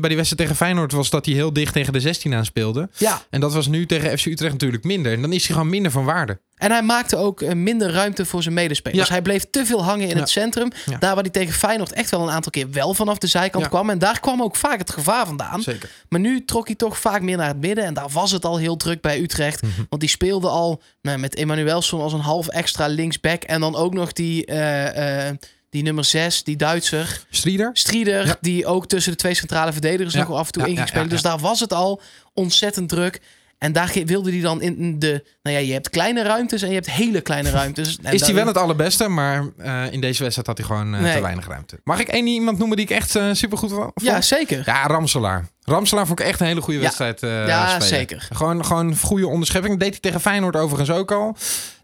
bij 0.00 0.08
die 0.08 0.16
wedstrijd 0.16 0.36
tegen 0.36 0.56
Feyenoord 0.56 0.92
was 0.92 1.10
dat 1.10 1.26
hij 1.26 1.34
heel 1.34 1.52
dicht 1.52 1.72
tegen 1.72 1.92
de 1.92 2.00
16 2.00 2.34
aan 2.34 2.44
speelde. 2.44 2.88
Ja. 2.96 3.22
En 3.30 3.40
dat 3.40 3.52
was 3.52 3.66
nu 3.66 3.86
tegen 3.86 4.18
FC 4.18 4.26
Utrecht 4.26 4.52
natuurlijk 4.52 4.84
minder. 4.84 5.12
En 5.12 5.20
dan 5.20 5.32
is 5.32 5.46
hij 5.46 5.54
gewoon 5.54 5.70
minder 5.70 5.90
van 5.90 6.04
waarde. 6.04 6.38
En 6.56 6.70
hij 6.70 6.82
maakte 6.82 7.16
ook 7.16 7.42
eh, 7.42 7.54
minder 7.54 7.90
ruimte 7.90 8.24
voor 8.24 8.42
zijn 8.42 8.54
medespelers. 8.54 9.08
Hij 9.08 9.22
bleef 9.22 9.46
te 9.50 9.66
veel 9.66 9.84
hangen 9.84 10.08
in 10.08 10.16
het 10.16 10.28
centrum. 10.28 10.70
Daar 10.98 11.14
waar 11.14 11.22
hij 11.22 11.30
tegen 11.30 11.54
Feyenoord 11.54 11.92
echt 11.92 12.10
wel 12.10 12.22
een 12.22 12.30
aantal 12.30 12.50
keer 12.50 12.70
wel 12.70 12.94
vanaf 12.94 13.18
de 13.18 13.26
zijkant 13.26 13.68
kwam. 13.68 13.90
En 13.90 13.98
daar 13.98 14.20
kwam 14.20 14.42
ook 14.42 14.56
vaak 14.56 14.78
het 14.78 14.90
gevaar 14.90 15.26
vandaan. 15.26 15.62
Zeker. 15.62 15.90
Maar 16.08 16.20
nu 16.20 16.44
trok 16.44 16.66
hij 16.66 16.76
toch 16.76 16.98
vaak 16.98 17.22
meer 17.22 17.36
naar 17.36 17.48
het 17.48 17.60
midden. 17.60 17.84
En 17.84 17.94
daar 17.94 18.08
was 18.08 18.30
het 18.30 18.44
al 18.44 18.58
heel 18.58 18.76
druk 18.76 19.00
bij 19.00 19.18
Utrecht. 19.26 19.62
Mhm. 19.62 19.72
Want 19.88 20.00
die 20.00 20.10
speelde 20.10 20.48
al 20.48 20.82
nou, 21.02 21.18
met 21.18 21.34
Emmanuelson 21.34 22.00
als 22.00 22.12
een 22.12 22.20
half 22.20 22.48
extra 22.48 22.86
linksback. 22.86 23.42
En 23.42 23.60
dan 23.60 23.76
ook 23.76 23.94
nog 23.94 24.12
die... 24.12 24.50
Uh, 24.50 25.28
die 25.70 25.82
nummer 25.82 26.04
6, 26.04 26.44
die 26.44 26.56
Duitser. 26.56 27.20
Strieder. 27.30 27.70
Strieder, 27.72 28.36
die 28.40 28.66
ook 28.66 28.86
tussen 28.86 29.12
de 29.12 29.18
twee 29.18 29.34
centrale 29.34 29.72
verdedigers 29.72 30.14
nog 30.14 30.30
af 30.30 30.46
en 30.46 30.52
toe 30.52 30.62
ja, 30.62 30.68
inging 30.68 30.88
spelen. 30.88 31.08
Dus 31.08 31.22
daar 31.22 31.38
was 31.38 31.60
het 31.60 31.72
al 31.72 32.00
ontzettend 32.34 32.88
druk. 32.88 33.20
En 33.58 33.72
daar 33.72 33.92
wilde 34.04 34.30
hij 34.30 34.40
dan 34.40 34.62
in 34.62 34.98
de... 34.98 35.24
Nou 35.42 35.56
ja, 35.56 35.62
je 35.62 35.72
hebt 35.72 35.90
kleine 35.90 36.22
ruimtes 36.22 36.62
en 36.62 36.68
je 36.68 36.74
hebt 36.74 36.90
hele 36.90 37.20
kleine 37.20 37.50
ruimtes. 37.50 37.96
En 38.02 38.12
Is 38.12 38.20
hij 38.20 38.34
wel 38.34 38.46
het 38.46 38.56
allerbeste, 38.58 39.08
maar 39.08 39.44
eh, 39.58 39.92
in 39.92 40.00
deze 40.00 40.22
wedstrijd 40.22 40.46
had 40.46 40.58
hij 40.58 40.66
gewoon 40.66 40.94
eh, 40.94 41.00
Nee. 41.00 41.14
te 41.14 41.20
weinig 41.20 41.46
ruimte. 41.46 41.80
Mag 41.84 42.00
ik 42.00 42.08
één 42.08 42.26
iemand 42.26 42.58
noemen 42.58 42.76
die 42.76 42.86
ik 42.86 42.92
echt 42.92 43.10
super 43.10 43.36
supergoed 43.36 43.70
vond? 43.72 43.90
Ja, 43.94 44.20
zeker. 44.20 44.62
Ja, 44.66 44.86
Ramselaar. 44.86 45.48
Ramselaar 45.64 46.06
vond 46.06 46.20
ik 46.20 46.26
echt 46.26 46.40
een 46.40 46.46
hele 46.46 46.60
goede 46.60 46.78
Ja. 46.78 46.84
wedstrijd 46.84 47.22
eh 47.22 47.46
Ja, 47.46 47.66
spelen. 47.68 47.88
zeker. 47.88 48.28
Gewoon, 48.32 48.64
gewoon 48.64 48.96
goede 48.96 49.26
onderschepping. 49.28 49.78
Deed 49.78 49.90
hij 49.90 50.00
tegen 50.00 50.20
Feyenoord 50.20 50.56
overigens 50.56 50.90
ook 50.90 51.12
al. 51.12 51.36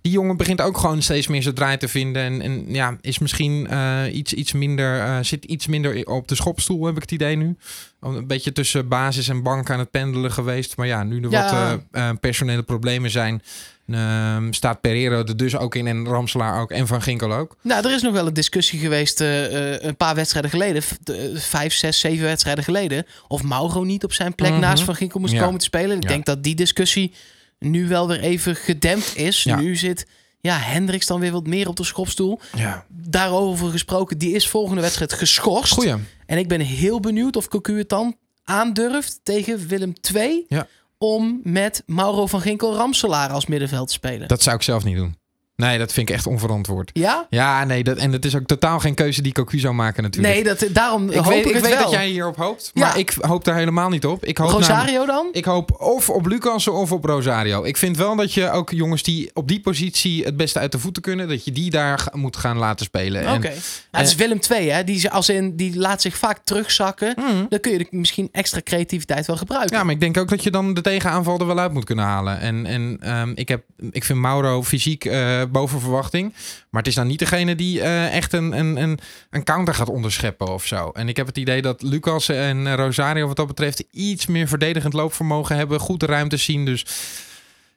Die 0.02 0.12
jongen 0.12 0.36
begint 0.36 0.60
ook 0.60 0.78
gewoon 0.78 1.02
steeds 1.02 1.26
meer 1.26 1.42
zijn 1.42 1.54
draai 1.54 1.76
te 1.76 1.88
vinden. 1.88 2.22
En, 2.22 2.42
en 2.42 2.64
ja, 2.68 2.96
is 3.00 3.18
misschien 3.18 3.66
eh, 3.68 4.00
iets, 4.12 4.32
iets 4.32 4.52
minder, 4.52 5.00
eh, 5.00 5.18
zit 5.20 5.44
iets 5.44 5.66
minder 5.66 6.06
op 6.06 6.28
de 6.28 6.34
schopstoel, 6.34 6.86
heb 6.86 6.94
ik 6.96 7.02
het 7.02 7.10
idee 7.12 7.36
nu. 7.36 7.56
Een 8.00 8.26
beetje 8.26 8.52
tussen 8.52 8.88
basis 8.88 9.28
en 9.28 9.42
bank 9.42 9.70
aan 9.70 9.78
het 9.78 9.90
pendelen 9.90 10.32
geweest. 10.32 10.76
Maar 10.76 10.86
ja, 10.86 11.02
nu 11.02 11.22
er 11.22 11.30
Ja. 11.30 11.70
wat 11.70 11.80
eh, 11.90 12.10
personele 12.20 12.62
problemen 12.62 13.10
zijn, 13.10 13.42
ehm, 13.88 14.52
staat 14.52 14.80
Pereiro 14.80 15.18
er 15.24 15.36
dus 15.36 15.56
ook 15.56 15.74
in. 15.74 15.86
En 15.86 16.06
Ramselaar 16.06 16.60
ook. 16.60 16.70
En 16.70 16.86
Van 16.86 17.02
Ginkel 17.02 17.32
ook. 17.32 17.56
Nou, 17.62 17.86
er 17.86 17.94
is 17.94 18.02
nog 18.02 18.12
wel 18.12 18.26
een 18.26 18.34
discussie 18.34 18.78
geweest 18.78 19.20
een 19.20 19.96
paar 19.96 20.14
wedstrijden 20.14 20.50
geleden. 20.50 20.82
vijf, 21.34 21.74
zes, 21.74 22.00
zeven 22.00 22.24
wedstrijden 22.24 22.64
geleden. 22.64 23.06
Of 23.28 23.42
Mauro 23.42 23.82
niet 23.84 24.04
op 24.04 24.12
zijn 24.12 24.34
plek 24.34 24.50
Mhm. 24.50 24.60
naast 24.60 24.82
Van 24.84 24.94
Ginkel 24.94 25.20
moest 25.20 25.32
Ja. 25.32 25.42
komen 25.44 25.58
te 25.58 25.64
spelen. 25.64 25.96
Ik 25.96 26.02
Ja. 26.02 26.08
denk 26.08 26.24
dat 26.24 26.42
die 26.42 26.54
discussie 26.54 27.12
nu 27.62 27.88
wel 27.88 28.08
weer 28.08 28.20
even 28.20 28.56
gedempt 28.56 29.16
is. 29.16 29.42
Ja. 29.42 29.60
Nu 29.60 29.76
zit 29.76 30.06
ja, 30.40 30.58
Hendricks 30.58 31.06
dan 31.06 31.20
weer 31.20 31.32
wat 31.32 31.46
meer 31.46 31.68
op 31.68 31.76
de 31.76 31.84
schopstoel. 31.84 32.40
Ja. 32.56 32.86
Daarover 32.88 33.70
gesproken, 33.70 34.18
die 34.18 34.34
is 34.34 34.48
volgende 34.48 34.80
wedstrijd 34.80 35.12
geschorst. 35.12 35.72
Goeie. 35.72 35.94
En 36.26 36.38
ik 36.38 36.48
ben 36.48 36.60
heel 36.60 37.00
benieuwd 37.00 37.36
of 37.36 37.48
Cocu 37.48 37.78
het 37.78 37.88
dan 37.88 38.16
aandurft 38.44 39.20
tegen 39.22 39.66
Willem 39.68 39.92
II... 40.14 40.44
Ja. 40.48 40.66
om 40.98 41.40
met 41.42 41.82
Mauro 41.86 42.26
van 42.26 42.40
Ginkel 42.40 42.74
Ramselaar 42.74 43.30
als 43.30 43.46
middenveld 43.46 43.86
te 43.86 43.92
spelen. 43.92 44.28
Dat 44.28 44.42
zou 44.42 44.56
ik 44.56 44.62
zelf 44.62 44.84
niet 44.84 44.96
doen. 44.96 45.16
Nee, 45.62 45.78
dat 45.78 45.92
vind 45.92 46.08
ik 46.08 46.14
echt 46.14 46.26
onverantwoord. 46.26 46.90
Ja? 46.92 47.26
Ja, 47.30 47.64
nee, 47.64 47.84
dat, 47.84 47.96
en 47.96 48.10
dat 48.10 48.24
is 48.24 48.36
ook 48.36 48.46
totaal 48.46 48.78
geen 48.78 48.94
keuze 48.94 49.22
die 49.22 49.32
Cocu 49.32 49.58
zou 49.58 49.74
maken 49.74 50.02
natuurlijk. 50.02 50.34
Nee, 50.34 50.44
dat, 50.44 50.66
daarom 50.70 51.10
ik 51.10 51.16
hoop 51.16 51.26
weet, 51.26 51.38
ik, 51.40 51.46
ik 51.46 51.52
het 51.54 51.62
weet 51.62 51.72
wel. 51.74 51.82
dat 51.82 51.90
jij 51.92 52.08
hierop 52.08 52.36
hoopt, 52.36 52.70
maar 52.74 52.88
Ja. 52.88 52.94
ik 52.94 53.14
hoop 53.20 53.44
daar 53.44 53.56
helemaal 53.56 53.88
niet 53.88 54.06
op. 54.06 54.24
Ik 54.24 54.38
hoop 54.38 54.50
Rosario 54.50 55.06
dan? 55.06 55.28
ik 55.32 55.44
hoop 55.44 55.80
of 55.80 56.10
op 56.10 56.26
Lucas 56.26 56.68
of 56.68 56.92
op 56.92 57.04
Rosario. 57.04 57.64
Ik 57.64 57.76
vind 57.76 57.96
wel 57.96 58.16
dat 58.16 58.34
je 58.34 58.50
ook 58.50 58.70
jongens 58.70 59.02
die 59.02 59.30
op 59.34 59.48
die 59.48 59.60
positie 59.60 60.24
het 60.24 60.36
beste 60.36 60.58
uit 60.58 60.72
de 60.72 60.78
voeten 60.78 61.02
kunnen, 61.02 61.28
dat 61.28 61.44
je 61.44 61.52
die 61.52 61.70
daar 61.70 62.04
moet 62.12 62.36
gaan 62.36 62.58
laten 62.58 62.86
spelen. 62.86 63.22
Oké. 63.22 63.30
En- 63.32 63.40
Nou, 63.42 64.04
het 64.04 64.06
is 64.06 64.14
Willem 64.14 64.38
II, 64.50 64.68
hè? 64.70 64.84
Die, 64.84 65.10
als 65.10 65.28
in, 65.28 65.56
die 65.56 65.76
laat 65.78 66.02
zich 66.02 66.16
vaak 66.16 66.38
terugzakken. 66.44 67.14
Mhm. 67.16 67.44
Dan 67.48 67.60
kun 67.60 67.72
je 67.72 67.86
misschien 67.90 68.28
extra 68.32 68.60
creativiteit 68.64 69.26
wel 69.26 69.36
gebruiken. 69.36 69.76
Ja, 69.76 69.84
maar 69.84 69.94
ik 69.94 70.00
denk 70.00 70.16
ook 70.16 70.28
dat 70.28 70.42
je 70.42 70.50
dan 70.50 70.74
de 70.74 70.80
tegenaanval 70.80 71.38
er 71.38 71.46
wel 71.46 71.58
uit 71.58 71.72
moet 71.72 71.84
kunnen 71.84 72.04
halen. 72.04 72.40
En, 72.40 72.66
en 72.66 72.96
ehm, 73.00 73.32
ik, 73.34 73.48
heb, 73.48 73.62
ik 73.90 74.04
vind 74.04 74.18
Mauro 74.18 74.62
fysiek 74.62 75.04
eh, 75.04 75.42
boven 75.52 75.80
verwachting. 75.80 76.34
Maar 76.70 76.82
het 76.82 76.90
is 76.90 76.96
nou 76.96 77.08
niet 77.08 77.18
degene 77.18 77.54
die 77.54 77.80
eh, 77.80 78.16
echt 78.16 78.32
een, 78.32 78.58
een, 78.58 78.76
een, 78.76 78.98
een 79.30 79.44
counter 79.44 79.74
gaat 79.74 79.88
onderscheppen 79.88 80.48
of 80.48 80.66
zo. 80.66 80.90
En 80.90 81.08
ik 81.08 81.16
heb 81.16 81.26
het 81.26 81.38
idee 81.38 81.62
dat 81.62 81.82
Lucas 81.82 82.28
en 82.28 82.76
Rosario 82.76 83.26
wat 83.26 83.36
dat 83.36 83.46
betreft 83.46 83.84
iets 83.90 84.26
meer 84.26 84.48
verdedigend 84.48 84.92
loopvermogen 84.92 85.56
hebben. 85.56 85.80
Goed 85.80 86.02
ruimte 86.02 86.36
zien. 86.36 86.64
Dus 86.64 86.86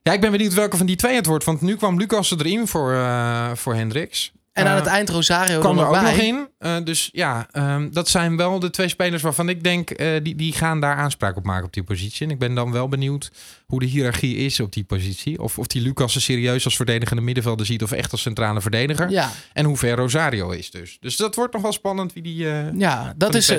ja, 0.01 0.13
ik 0.13 0.21
ben 0.21 0.31
benieuwd 0.31 0.53
welke 0.53 0.77
van 0.77 0.85
die 0.85 0.95
twee 0.95 1.15
het 1.15 1.25
wordt. 1.25 1.45
Want 1.45 1.61
nu 1.61 1.75
kwam 1.75 1.97
Lucas 1.97 2.31
erin 2.31 2.67
voor, 2.67 2.93
eh, 2.93 3.51
voor 3.53 3.75
Hendricks. 3.75 4.33
En 4.55 4.65
aan 4.67 4.77
Eh, 4.77 4.83
het 4.83 4.85
eind 4.91 5.09
Rosario 5.09 5.59
kwam 5.59 5.79
er 5.79 5.85
ook 5.85 5.91
bij. 5.91 6.01
nog 6.01 6.21
in. 6.21 6.47
Eh, 6.57 6.75
dus 6.83 7.09
ja, 7.11 7.47
ehm, 7.51 7.89
dat 7.91 8.07
zijn 8.07 8.37
wel 8.37 8.59
de 8.59 8.69
twee 8.69 8.87
spelers 8.87 9.21
waarvan 9.21 9.49
ik 9.49 9.63
denk... 9.63 9.89
eh, 9.89 10.23
die, 10.23 10.35
die 10.35 10.53
gaan 10.53 10.79
daar 10.79 10.95
aanspraak 10.95 11.35
op 11.37 11.45
maken 11.45 11.65
op 11.65 11.73
die 11.73 11.83
positie. 11.83 12.25
En 12.25 12.31
ik 12.31 12.39
ben 12.39 12.55
dan 12.55 12.71
wel 12.71 12.87
benieuwd 12.87 13.31
hoe 13.65 13.79
de 13.79 13.85
hiërarchie 13.85 14.35
is 14.35 14.59
op 14.59 14.73
die 14.73 14.83
positie. 14.83 15.41
Of, 15.41 15.59
of 15.59 15.67
die 15.67 15.81
Lucas 15.81 16.15
er 16.15 16.21
serieus 16.21 16.65
als 16.65 16.75
verdedigende 16.75 17.21
middenvelder 17.21 17.65
ziet... 17.65 17.83
of 17.83 17.91
echt 17.91 18.11
als 18.11 18.21
centrale 18.21 18.61
verdediger. 18.61 19.09
Ja, 19.09 19.31
En 19.53 19.65
hoe 19.65 19.77
ver 19.77 19.95
Rosario 19.95 20.49
is 20.49 20.71
dus. 20.71 20.97
Dus 20.99 21.15
dat 21.15 21.35
wordt 21.35 21.53
nog 21.53 21.61
wel 21.61 21.71
spannend 21.73 22.13
wie 22.13 22.23
die... 22.23 22.47
ja 22.77 23.13
dat 23.17 23.35
is 23.35 23.53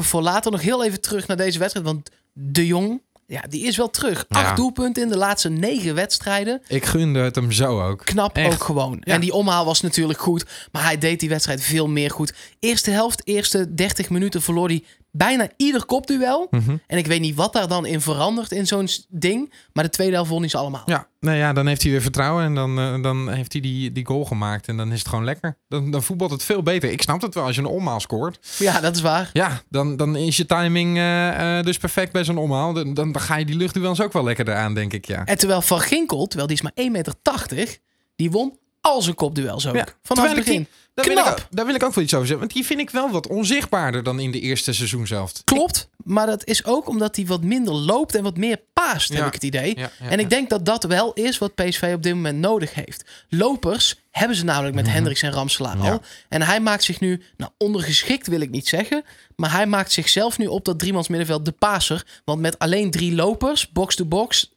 voor 0.00 0.22
later 0.22 0.50
nog 0.50 0.60
heel 0.60 0.84
even 0.84 1.00
terug 1.00 1.26
naar 1.26 1.36
deze 1.36 1.58
wedstrijd. 1.58 1.86
Want 1.86 2.10
De 2.32 2.66
Jong, 2.66 3.02
ja, 3.30 3.40
die 3.48 3.66
is 3.66 3.76
wel 3.76 3.90
terug. 3.90 4.24
Ja. 4.28 4.42
Acht 4.42 4.56
doelpunten 4.56 5.02
in 5.02 5.08
de 5.08 5.16
laatste 5.16 5.48
negen 5.48 5.94
wedstrijden. 5.94 6.62
Ik 6.68 6.84
gunde 6.84 7.18
het 7.18 7.34
hem 7.34 7.52
zo 7.52 7.82
ook. 7.82 8.04
Knap 8.04 8.36
Echt. 8.36 8.52
ook 8.52 8.62
gewoon. 8.62 8.96
Ja. 9.00 9.12
En 9.12 9.20
die 9.20 9.32
omhaal 9.32 9.64
was 9.64 9.80
natuurlijk 9.80 10.18
goed. 10.20 10.46
Maar 10.72 10.82
hij 10.84 10.98
deed 10.98 11.20
die 11.20 11.28
wedstrijd 11.28 11.62
veel 11.62 11.88
meer 11.88 12.10
goed. 12.10 12.34
Eerste 12.60 12.90
helft, 12.90 13.22
eerste 13.24 13.74
30 13.74 14.10
minuten 14.10 14.42
verloor 14.42 14.68
hij 14.68 14.84
bijna 15.18 15.48
ieder 15.56 15.84
kopduel. 15.84 16.46
Mhm. 16.50 16.76
En 16.86 16.98
ik 16.98 17.06
weet 17.06 17.20
niet 17.20 17.34
wat 17.34 17.52
daar 17.52 17.68
dan 17.68 17.86
in 17.86 18.00
verandert 18.00 18.52
in 18.52 18.66
zo'n 18.66 18.88
ding. 19.08 19.52
Maar 19.72 19.84
de 19.84 19.90
tweede 19.90 20.14
helft 20.14 20.30
won 20.30 20.40
hij 20.40 20.48
ze 20.48 20.56
allemaal. 20.56 20.82
Ja, 20.86 21.08
nou 21.20 21.36
ja, 21.36 21.52
dan 21.52 21.66
heeft 21.66 21.82
hij 21.82 21.90
weer 21.90 22.02
vertrouwen 22.02 22.44
en 22.44 22.54
dan, 22.54 22.78
eh, 22.78 23.02
dan 23.02 23.30
heeft 23.30 23.52
hij 23.52 23.62
die, 23.62 23.92
die 23.92 24.06
goal 24.06 24.24
gemaakt. 24.24 24.68
En 24.68 24.76
dan 24.76 24.92
is 24.92 24.98
het 24.98 25.08
gewoon 25.08 25.24
lekker. 25.24 25.58
Dan, 25.68 25.90
dan 25.90 26.02
voetbalt 26.02 26.30
het 26.30 26.42
veel 26.42 26.62
beter. 26.62 26.90
Ik 26.90 27.02
snap 27.02 27.22
het 27.22 27.34
wel 27.34 27.44
als 27.44 27.54
je 27.54 27.60
een 27.60 27.66
omhaal 27.66 28.00
scoort. 28.00 28.56
Ja, 28.58 28.80
dat 28.80 28.96
is 28.96 29.02
waar. 29.02 29.30
Ja, 29.32 29.62
dan, 29.68 29.96
dan 29.96 30.16
is 30.16 30.36
je 30.36 30.46
timing 30.46 30.96
eh, 30.96 31.58
eh, 31.58 31.64
dus 31.64 31.78
perfect 31.78 32.12
bij 32.12 32.24
zo'n 32.24 32.38
omhaal. 32.38 32.72
Dan, 32.72 32.94
dan, 32.94 33.12
dan 33.12 33.22
ga 33.22 33.36
je 33.36 33.44
die 33.44 33.56
luchtduels 33.56 34.00
ook 34.00 34.12
wel 34.12 34.24
lekker 34.24 34.48
eraan, 34.48 34.74
denk 34.74 34.92
ik, 34.92 35.06
ja. 35.06 35.24
En 35.24 35.38
terwijl 35.38 35.62
Van 35.62 35.80
Ginkel, 35.80 36.26
terwijl 36.26 36.48
die 36.48 36.56
is 36.56 36.62
maar 36.62 36.84
1,80 36.84 36.90
meter, 36.90 37.78
die 38.16 38.30
won 38.30 38.58
al 38.80 39.02
zijn 39.02 39.14
kopduels 39.14 39.66
ook. 39.66 39.74
Ja, 39.74 39.86
Vanaf 40.02 40.24
het 40.24 40.34
die- 40.34 40.44
begin. 40.44 40.66
Daar 40.94 41.06
wil, 41.06 41.16
ik, 41.16 41.22
Knap. 41.22 41.46
daar 41.50 41.66
wil 41.66 41.74
ik 41.74 41.82
ook 41.82 41.94
wel 41.94 42.04
iets 42.04 42.14
over 42.14 42.26
zeggen. 42.26 42.46
Want 42.46 42.56
die 42.56 42.66
vind 42.66 42.80
ik 42.80 42.90
wel 42.90 43.10
wat 43.10 43.26
onzichtbaarder 43.26 44.02
dan 44.02 44.20
in 44.20 44.30
de 44.30 44.40
eerste 44.40 44.72
seizoen 44.72 45.06
zelf. 45.06 45.32
Klopt, 45.44 45.88
maar 46.04 46.26
dat 46.26 46.44
is 46.46 46.64
ook 46.64 46.88
omdat 46.88 47.16
hij 47.16 47.26
wat 47.26 47.42
minder 47.42 47.74
loopt 47.74 48.14
en 48.14 48.22
wat 48.22 48.36
meer 48.36 48.60
paast, 48.72 49.12
heb 49.12 49.26
ik 49.26 49.32
het 49.32 49.42
idee. 49.42 49.78
Ja, 49.78 49.90
en 50.00 50.18
ik 50.18 50.30
denk 50.30 50.50
dat 50.50 50.64
dat 50.64 50.84
wel 50.84 51.12
is 51.12 51.38
wat 51.38 51.54
PSV 51.54 51.92
op 51.94 52.02
dit 52.02 52.14
moment 52.14 52.38
nodig 52.38 52.74
heeft. 52.74 53.04
Lopers 53.28 53.96
hebben 54.10 54.36
ze 54.36 54.44
namelijk 54.44 54.74
met 54.74 54.88
Hendricks 54.88 55.22
en 55.22 55.32
Ramselaar 55.32 55.78
al. 55.78 56.00
En 56.28 56.42
hij 56.42 56.60
maakt 56.60 56.84
zich 56.84 57.00
nu, 57.00 57.22
nou 57.36 57.50
ondergeschikt 57.58 58.26
wil 58.26 58.40
ik 58.40 58.50
niet 58.50 58.68
zeggen, 58.68 59.04
maar 59.36 59.52
hij 59.52 59.66
maakt 59.66 59.92
zichzelf 59.92 60.38
nu 60.38 60.46
op 60.46 60.64
dat 60.64 60.78
driemans 60.78 61.08
middenveld 61.08 61.44
de 61.44 61.52
paser. 61.52 62.06
Want 62.24 62.40
met 62.40 62.58
alleen 62.58 62.90
drie 62.90 63.14
lopers, 63.14 63.68
box-to-box, 63.72 64.52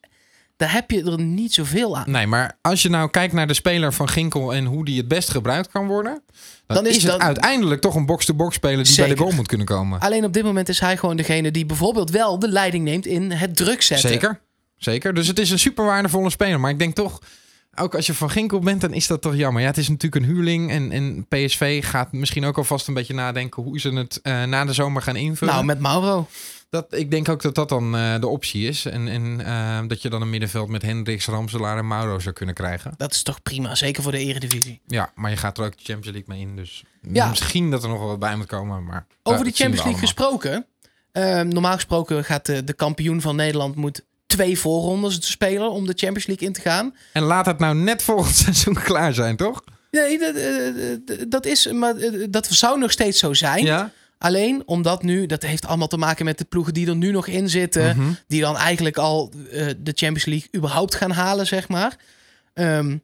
daar 0.62 0.72
heb 0.74 0.92
je 0.92 1.04
er 1.04 1.22
niet 1.22 1.54
zoveel 1.54 1.98
aan. 1.98 2.12
Nee, 2.12 2.28
maar 2.28 2.58
als 2.62 2.82
je 2.82 2.90
nou 2.90 3.10
kijkt 3.10 3.34
naar 3.34 3.48
de 3.48 3.54
speler 3.54 3.94
van 3.94 4.10
Ginkel 4.10 4.54
en 4.54 4.66
hoe 4.66 4.86
die 4.86 4.98
het 4.98 5.08
best 5.08 5.30
gebruikt 5.32 5.70
kan 5.72 5.88
worden, 5.88 6.22
dan, 6.68 6.78
Dan 6.78 6.86
is 6.88 6.96
is, 6.96 7.04
het 7.04 7.12
dat- 7.12 7.22
uiteindelijk 7.22 7.82
toch 7.82 7.96
een 7.96 8.06
box-to-box 8.06 8.56
speler 8.56 8.84
die 8.86 8.96
bij 8.96 9.08
de 9.08 9.18
goal 9.18 9.32
moet 9.32 9.48
kunnen 9.48 9.68
komen. 9.68 10.00
Alleen 10.00 10.24
op 10.26 10.34
dit 10.34 10.44
moment 10.44 10.70
is 10.70 10.80
hij 10.80 10.98
gewoon 10.98 11.18
degene 11.18 11.52
die 11.52 11.66
bijvoorbeeld 11.66 12.10
wel 12.10 12.40
de 12.40 12.48
leiding 12.50 12.84
neemt 12.84 13.06
in 13.06 13.32
het 13.32 13.56
druk 13.56 13.82
zetten. 13.82 14.10
Zeker, 14.10 14.40
zeker. 14.78 15.14
Dus 15.14 15.28
het 15.28 15.40
is 15.40 15.50
een 15.52 15.60
super 15.60 15.86
waardevolle 15.86 16.30
speler. 16.30 16.60
Maar 16.60 16.72
ik 16.72 16.80
denk 16.80 16.96
toch, 16.96 17.20
ook 17.76 17.96
als 17.96 18.06
je 18.06 18.14
van 18.14 18.30
Ginkel 18.30 18.60
bent, 18.60 18.82
dan 18.82 18.94
is 18.94 19.08
dat 19.08 19.22
toch 19.22 19.36
jammer. 19.36 19.62
Ja, 19.62 19.68
het 19.68 19.78
is 19.78 19.90
natuurlijk 19.90 20.26
een 20.26 20.32
huurling 20.32 20.72
en, 20.72 20.92
en 20.92 21.26
PSV 21.30 21.86
gaat 21.86 22.12
misschien 22.12 22.46
ook 22.46 22.58
alvast 22.58 22.88
een 22.88 22.94
beetje 22.94 23.14
nadenken 23.14 23.64
hoe 23.64 23.80
ze 23.80 23.90
het 23.90 24.20
eh, 24.22 24.44
na 24.44 24.66
de 24.66 24.74
zomer 24.74 25.02
gaan 25.02 25.16
invullen. 25.16 25.54
Nou, 25.54 25.66
met 25.66 25.80
Mauro. 25.80 26.28
Dat, 26.72 26.86
ik 26.90 27.12
denk 27.12 27.30
ook 27.30 27.42
dat 27.42 27.56
dat 27.56 27.70
dan 27.70 27.96
eh, 27.96 28.20
de 28.20 28.28
optie 28.28 28.68
is. 28.68 28.86
En, 28.86 29.08
en 29.08 29.46
eh, 29.46 29.80
dat 29.88 30.02
je 30.02 30.10
dan 30.10 30.22
een 30.22 30.30
middenveld 30.30 30.70
met 30.70 30.82
Hendricks, 30.82 31.26
Ramselaar 31.26 31.78
en 31.78 31.88
Mauro 31.88 32.20
zou 32.20 32.36
kunnen 32.36 32.56
krijgen. 32.56 32.94
Dat 32.98 33.12
is 33.12 33.24
toch 33.24 33.42
prima, 33.44 33.76
zeker 33.76 34.04
voor 34.04 34.12
de 34.12 34.18
eredivisie. 34.20 34.82
Ja, 34.88 35.12
maar 35.16 35.30
je 35.32 35.38
gaat 35.38 35.58
er 35.58 35.64
ook 35.66 35.78
de 35.78 35.84
Champions 35.84 36.18
League 36.18 36.36
mee 36.36 36.40
in. 36.42 36.56
Dus 36.56 36.84
Ja. 37.12 37.30
misschien 37.30 37.72
dat 37.72 37.84
er 37.84 37.90
nog 37.90 38.00
wel 38.00 38.08
wat 38.08 38.20
bij 38.20 38.36
moet 38.36 38.46
komen. 38.48 38.84
Maar 38.84 39.06
Over 39.24 39.46
de 39.46 39.52
Champions 39.52 39.84
League 39.84 40.02
gesproken. 40.02 40.66
ehm, 41.12 41.48
normaal 41.48 41.74
gesproken 41.74 42.24
gaat 42.26 42.46
de, 42.46 42.64
de 42.64 42.74
kampioen 42.74 43.22
van 43.22 43.36
Nederland 43.36 43.76
moet 43.76 44.02
twee 44.26 44.60
voorrondes 44.60 45.20
te 45.20 45.28
spelen 45.32 45.72
om 45.72 45.86
de 45.86 45.94
Champions 45.96 46.26
League 46.28 46.48
in 46.48 46.54
te 46.54 46.62
gaan. 46.62 46.96
En 47.14 47.24
laat 47.24 47.46
het 47.46 47.60
nou 47.60 47.76
net 47.76 48.04
volgend 48.04 48.36
seizoen 48.46 48.74
klaar 48.74 49.14
zijn, 49.14 49.36
toch? 49.36 49.64
Nee, 49.92 50.20
dat, 50.20 50.36
eh, 50.36 50.68
eh, 50.94 51.00
dat 51.28 51.46
is, 51.46 51.72
maar 51.72 51.96
eh, 51.96 52.26
dat 52.30 52.46
zou 52.46 52.80
nog 52.80 52.92
steeds 52.92 53.20
zo 53.20 53.34
zijn. 53.34 53.64
Ja. 53.66 53.92
Alleen 54.22 54.64
omdat 54.66 55.04
nu, 55.04 55.26
dat 55.26 55.42
heeft 55.42 55.66
allemaal 55.68 55.88
te 55.88 55.98
maken 55.98 56.26
met 56.26 56.38
de 56.38 56.46
ploegen 56.46 56.74
die 56.74 56.88
er 56.88 56.96
nu 56.96 57.12
nog 57.12 57.28
in 57.28 57.50
zitten, 57.50 57.98
Mhm. 57.98 58.12
die 58.28 58.42
dan 58.42 58.58
eigenlijk 58.58 58.98
al 58.98 59.32
eh, 59.52 59.66
de 59.78 59.92
Champions 59.96 60.26
League 60.26 60.48
überhaupt 60.56 60.96
gaan 60.96 61.12
halen, 61.12 61.48
zeg 61.48 61.68
maar. 61.68 61.96
Ehm, 62.54 62.98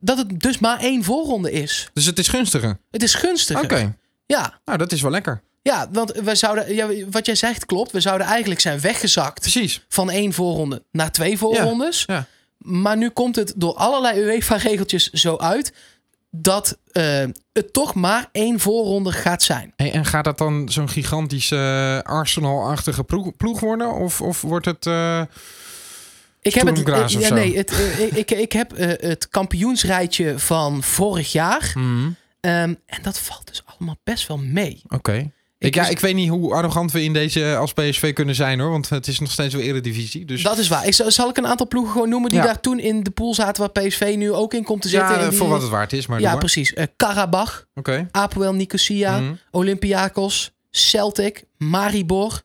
dat 0.00 0.18
het 0.18 0.40
dus 0.40 0.58
maar 0.58 0.78
één 0.80 1.04
voorronde 1.04 1.52
is. 1.52 1.88
Dus 1.92 2.06
het 2.06 2.18
is 2.18 2.28
gunstiger. 2.28 2.78
Het 2.90 3.02
is 3.02 3.14
gunstiger. 3.14 3.64
Oké, 3.64 3.96
Ja, 4.26 4.60
nou 4.64 4.78
dat 4.78 4.92
is 4.92 5.00
wel 5.02 5.10
lekker. 5.10 5.42
ja, 5.62 5.88
want 5.92 6.12
we 6.12 6.34
zouden, 6.34 6.74
ja, 6.74 6.88
wat 7.10 7.26
jij 7.26 7.34
zegt 7.34 7.66
klopt. 7.66 7.90
We 7.92 8.00
zouden 8.00 8.26
eigenlijk 8.26 8.60
zijn 8.60 8.80
weggezakt 8.80 9.40
Precies. 9.40 9.84
van 9.88 10.10
één 10.10 10.32
voorronde 10.32 10.82
naar 10.90 11.12
twee 11.12 11.38
voorrondes. 11.38 12.04
Ja. 12.06 12.26
Maar 12.58 12.96
nu 12.96 13.10
komt 13.10 13.36
het 13.36 13.52
door 13.56 13.74
allerlei 13.74 14.20
UEFA-regeltjes 14.20 15.10
zo 15.10 15.36
uit 15.36 15.72
dat 16.36 16.78
eh, 16.92 17.24
het 17.52 17.72
toch 17.72 17.94
maar 17.94 18.28
één 18.32 18.60
voorronde 18.60 19.12
gaat 19.12 19.42
zijn. 19.42 19.72
En 19.76 20.04
gaat 20.04 20.24
dat 20.24 20.38
dan 20.38 20.68
zo'n 20.68 20.88
gigantische 20.88 21.56
eh, 22.04 22.12
Arsenal-achtige 22.12 23.04
ploeg, 23.36 23.60
worden? 23.60 23.92
Of, 23.92 24.20
of 24.20 24.40
wordt 24.40 24.66
het... 24.66 24.86
eh, 24.86 25.22
Ik 26.40 26.54
heb 26.54 26.66
het, 26.66 27.10
ja, 27.10 27.34
nee, 27.34 27.56
het, 27.56 27.72
ik, 28.14 28.30
ik, 28.30 28.52
heb 28.52 28.76
het 28.76 29.28
kampioensrijtje 29.28 30.38
van 30.38 30.82
vorig 30.82 31.32
jaar. 31.32 31.70
hmm, 31.72 32.16
Ehm, 32.44 32.74
en 32.86 33.02
dat 33.02 33.18
valt 33.18 33.46
dus 33.46 33.62
allemaal 33.64 33.96
best 34.02 34.28
wel 34.28 34.38
mee. 34.38 34.82
Oké. 34.88 35.30
Ik, 35.64 35.74
ja, 35.74 35.88
ik 35.88 36.00
weet 36.00 36.14
niet 36.14 36.28
hoe 36.28 36.54
arrogant 36.54 36.92
we 36.92 37.02
in 37.02 37.12
deze 37.12 37.56
als 37.56 37.72
PSV 37.72 38.12
kunnen 38.12 38.34
zijn 38.34 38.60
hoor. 38.60 38.70
Want 38.70 38.88
het 38.88 39.06
is 39.06 39.18
nog 39.18 39.30
steeds 39.30 39.54
wel 39.54 39.62
eredivisie. 39.62 40.24
Dus 40.24 40.42
Dat 40.42 40.58
is 40.58 40.68
waar. 40.68 40.86
Ik, 40.86 40.94
zal- 40.94 41.28
ik 41.28 41.36
een 41.36 41.46
aantal 41.46 41.68
ploegen 41.68 41.92
gewoon 41.92 42.08
noemen 42.08 42.30
die 42.30 42.38
Ja. 42.38 42.44
daar 42.44 42.60
toen 42.60 42.78
in 42.78 43.02
de 43.02 43.10
pool 43.10 43.34
zaten 43.34 43.62
waar 43.72 43.84
PSV 43.86 44.14
nu 44.16 44.32
ook 44.32 44.54
in 44.54 44.64
komt 44.64 44.82
te 44.82 44.88
zitten? 44.88 45.18
ja, 45.20 45.28
die- 45.28 45.38
voor 45.38 45.48
wat 45.48 45.60
het 45.62 45.70
waard 45.70 45.92
is. 45.92 46.06
Maar 46.06 46.20
ja, 46.20 46.30
maar. 46.30 46.38
precies. 46.38 46.72
Eh 46.74 46.86
Karabach, 46.96 47.66
Oké. 47.74 48.08
Apoel 48.10 48.52
Nicosia, 48.52 49.18
Mhm. 49.20 49.32
Olympiakos, 49.50 50.52
Celtic, 50.70 51.44
Maribor, 51.58 52.42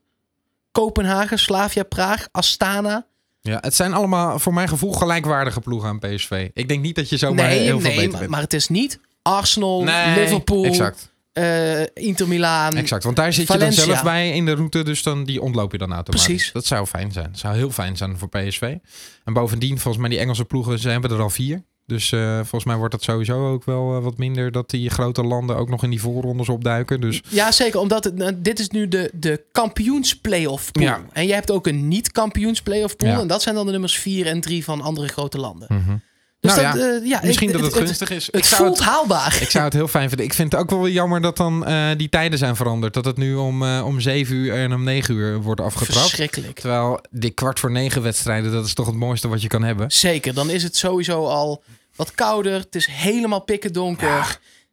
Kopenhagen, 0.71 1.39
Slavia 1.39 1.83
Praag, 1.83 2.27
Astana. 2.31 3.05
Ja, 3.41 3.57
het 3.61 3.75
zijn 3.75 3.93
allemaal 3.93 4.39
voor 4.39 4.53
mijn 4.53 4.67
gevoel 4.67 4.91
gelijkwaardige 4.93 5.59
ploegen 5.59 5.89
aan 5.89 5.99
PSV. 5.99 6.49
Ik 6.53 6.67
denk 6.67 6.81
niet 6.81 6.95
dat 6.95 7.09
je 7.09 7.17
zomaar 7.17 7.47
nee, 7.47 7.59
heel 7.59 7.79
veel 7.79 7.87
nee 7.89 7.95
beter 7.95 8.09
maar, 8.11 8.19
bent. 8.19 8.31
maar 8.31 8.41
het 8.41 8.53
is 8.53 8.67
niet 8.67 8.99
Arsenal, 9.21 9.83
Nee, 9.83 10.19
Liverpool, 10.19 10.63
Exact, 10.65 11.11
eh, 11.39 12.03
Inter 12.05 12.27
Milaan. 12.27 12.75
exact. 12.77 13.03
Want 13.03 13.15
daar 13.15 13.33
zit 13.33 13.47
je 13.47 13.57
dan 13.57 13.73
zelf 13.73 14.03
bij 14.03 14.31
in 14.31 14.45
de 14.45 14.53
route. 14.53 14.83
Dus 14.83 15.03
dan, 15.03 15.23
die 15.23 15.41
ontloop 15.41 15.71
je 15.71 15.77
dan 15.77 15.93
automatisch. 15.93 16.25
Precies. 16.25 16.51
Dat 16.51 16.65
zou 16.65 16.85
fijn 16.85 17.11
zijn. 17.11 17.27
Dat 17.31 17.39
zou 17.39 17.55
heel 17.55 17.71
fijn 17.71 17.97
zijn 17.97 18.17
voor 18.17 18.29
PSV. 18.29 18.75
En 19.23 19.33
bovendien, 19.33 19.79
volgens 19.79 19.97
mij 19.97 20.09
die 20.09 20.19
Engelse 20.19 20.45
ploegen, 20.45 20.79
ze 20.79 20.89
hebben 20.89 21.11
er 21.11 21.21
al 21.21 21.29
vier. 21.29 21.63
Dus 21.85 22.11
eh, 22.11 22.35
volgens 22.35 22.63
mij 22.63 22.75
wordt 22.75 22.93
het 22.93 23.03
sowieso 23.03 23.51
ook 23.51 23.63
wel 23.63 23.95
eh, 23.95 24.03
wat 24.03 24.17
minder 24.17 24.51
dat 24.51 24.69
die 24.69 24.89
grote 24.89 25.23
landen 25.23 25.57
ook 25.57 25.69
nog 25.69 25.83
in 25.83 25.89
die 25.89 26.01
voorrondes 26.01 26.49
opduiken. 26.49 27.01
Dus 27.01 27.21
Ja, 27.29 27.51
zeker. 27.51 27.79
Omdat 27.79 28.03
het, 28.03 28.15
nou, 28.15 28.33
dit 28.37 28.59
is 28.59 28.69
nu 28.69 28.87
de, 28.87 29.11
de 29.13 29.43
kampioens-playoff 29.51 30.71
pool. 30.71 30.83
Ja. 30.83 31.01
En 31.13 31.27
je 31.27 31.33
hebt 31.33 31.51
ook 31.51 31.67
een 31.67 31.87
niet-kampioens-playoff 31.87 32.95
pool. 32.95 33.09
Ja. 33.09 33.19
En 33.19 33.27
dat 33.27 33.41
zijn 33.41 33.55
dan 33.55 33.65
de 33.65 33.71
nummers 33.71 33.97
4 33.97 34.25
en 34.25 34.41
3 34.41 34.63
van 34.63 34.81
andere 34.81 35.07
grote 35.07 35.37
landen. 35.39 35.67
mhm. 35.69 35.95
Dus 36.41 36.55
Nou 36.55 36.63
dat, 36.65 36.75
ja, 36.81 36.95
eh, 36.99 37.05
ja, 37.05 37.19
misschien 37.23 37.47
ik- 37.47 37.53
dat 37.53 37.63
het, 37.63 37.73
gunstig 37.73 38.09
is. 38.09 38.25
Het, 38.25 38.35
ik, 38.35 38.43
zou 38.43 38.63
voelt 38.63 38.77
het, 38.77 38.87
haalbaar. 38.87 39.37
ik 39.41 39.49
zou 39.49 39.63
het 39.63 39.73
heel 39.73 39.87
fijn 39.87 40.07
vinden. 40.07 40.25
Ik 40.25 40.33
vind 40.33 40.51
het 40.51 40.61
ook 40.61 40.69
wel 40.69 40.87
jammer 40.87 41.21
dat 41.21 41.37
dan 41.37 41.65
eh, 41.65 41.87
die 41.97 42.09
tijden 42.09 42.39
zijn 42.39 42.55
veranderd. 42.55 42.93
Dat 42.93 43.05
het 43.05 43.17
nu 43.17 43.35
om, 43.35 43.63
eh, 43.63 43.81
om 43.85 43.99
7 43.99 44.35
uur 44.35 44.53
en 44.53 44.73
om 44.73 44.83
9 44.83 45.15
uur 45.15 45.41
wordt 45.41 45.61
afgetrapt. 45.61 45.99
Verschrikkelijk. 45.99 46.59
Terwijl 46.59 46.99
die 47.09 47.31
kwart 47.31 47.59
voor 47.59 47.71
negen 47.71 48.01
wedstrijden, 48.01 48.51
dat 48.51 48.65
is 48.65 48.73
toch 48.73 48.85
het 48.85 48.95
mooiste 48.95 49.27
wat 49.27 49.41
je 49.41 49.47
kan 49.47 49.63
hebben. 49.63 49.91
Zeker. 49.91 50.33
Dan 50.33 50.49
is 50.49 50.63
het 50.63 50.75
sowieso 50.77 51.25
al 51.25 51.63
wat 51.95 52.11
kouder. 52.15 52.53
Het 52.53 52.75
is 52.75 52.85
helemaal 52.85 53.41
pikken 53.41 53.73
donker. 53.73 54.07
Ja. 54.07 54.25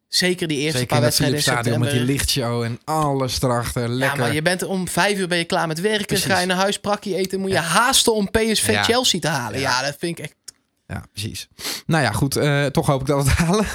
Zeker 0.08 0.49
die 0.49 0.58
eerste 0.58 0.78
Zeker 0.78 0.87
paar 0.99 0.99
in 0.99 1.04
het 1.04 1.18
wedstrijden 1.18 1.37
in 1.37 1.42
Philipsstadion 1.42 1.80
met 1.80 1.90
die 1.90 2.14
lichtshow 2.14 2.62
en 2.62 2.80
alles 2.85 3.42
erachter. 3.42 3.82
Ja, 3.82 3.88
Lekker. 3.88 4.18
maar 4.18 4.35
je 4.35 4.42
bent 4.42 4.62
om 4.64 4.88
vijf 4.88 5.18
uur 5.18 5.28
ben 5.28 5.38
je 5.38 5.44
klaar 5.44 5.66
met 5.66 5.80
werken. 5.80 6.06
Precies. 6.06 6.25
Ga 6.25 6.38
je 6.38 6.46
naar 6.46 6.56
huis, 6.56 6.78
prakje 6.78 7.16
eten. 7.16 7.40
Moet 7.40 7.50
je 7.50 7.56
haasten 7.58 8.14
om 8.14 8.30
PSV 8.30 8.68
Ja. 8.70 8.82
Chelsea 8.82 9.20
te 9.20 9.28
halen. 9.28 9.61
Ja. 9.61 9.70
Ja. 9.70 9.82
dat 9.87 9.96
vind 9.99 10.18
ik 10.18 10.25
echt... 10.25 10.35
Ja, 10.86 11.04
precies. 11.12 11.48
Nou 11.86 12.02
ja, 12.02 12.12
goed. 12.12 12.36
eh, 12.36 12.66
toch 12.66 12.86
hoop 12.86 13.00
ik 13.00 13.06
dat 13.06 13.24
we 13.24 13.30
het 13.30 13.38
halen. 13.38 13.66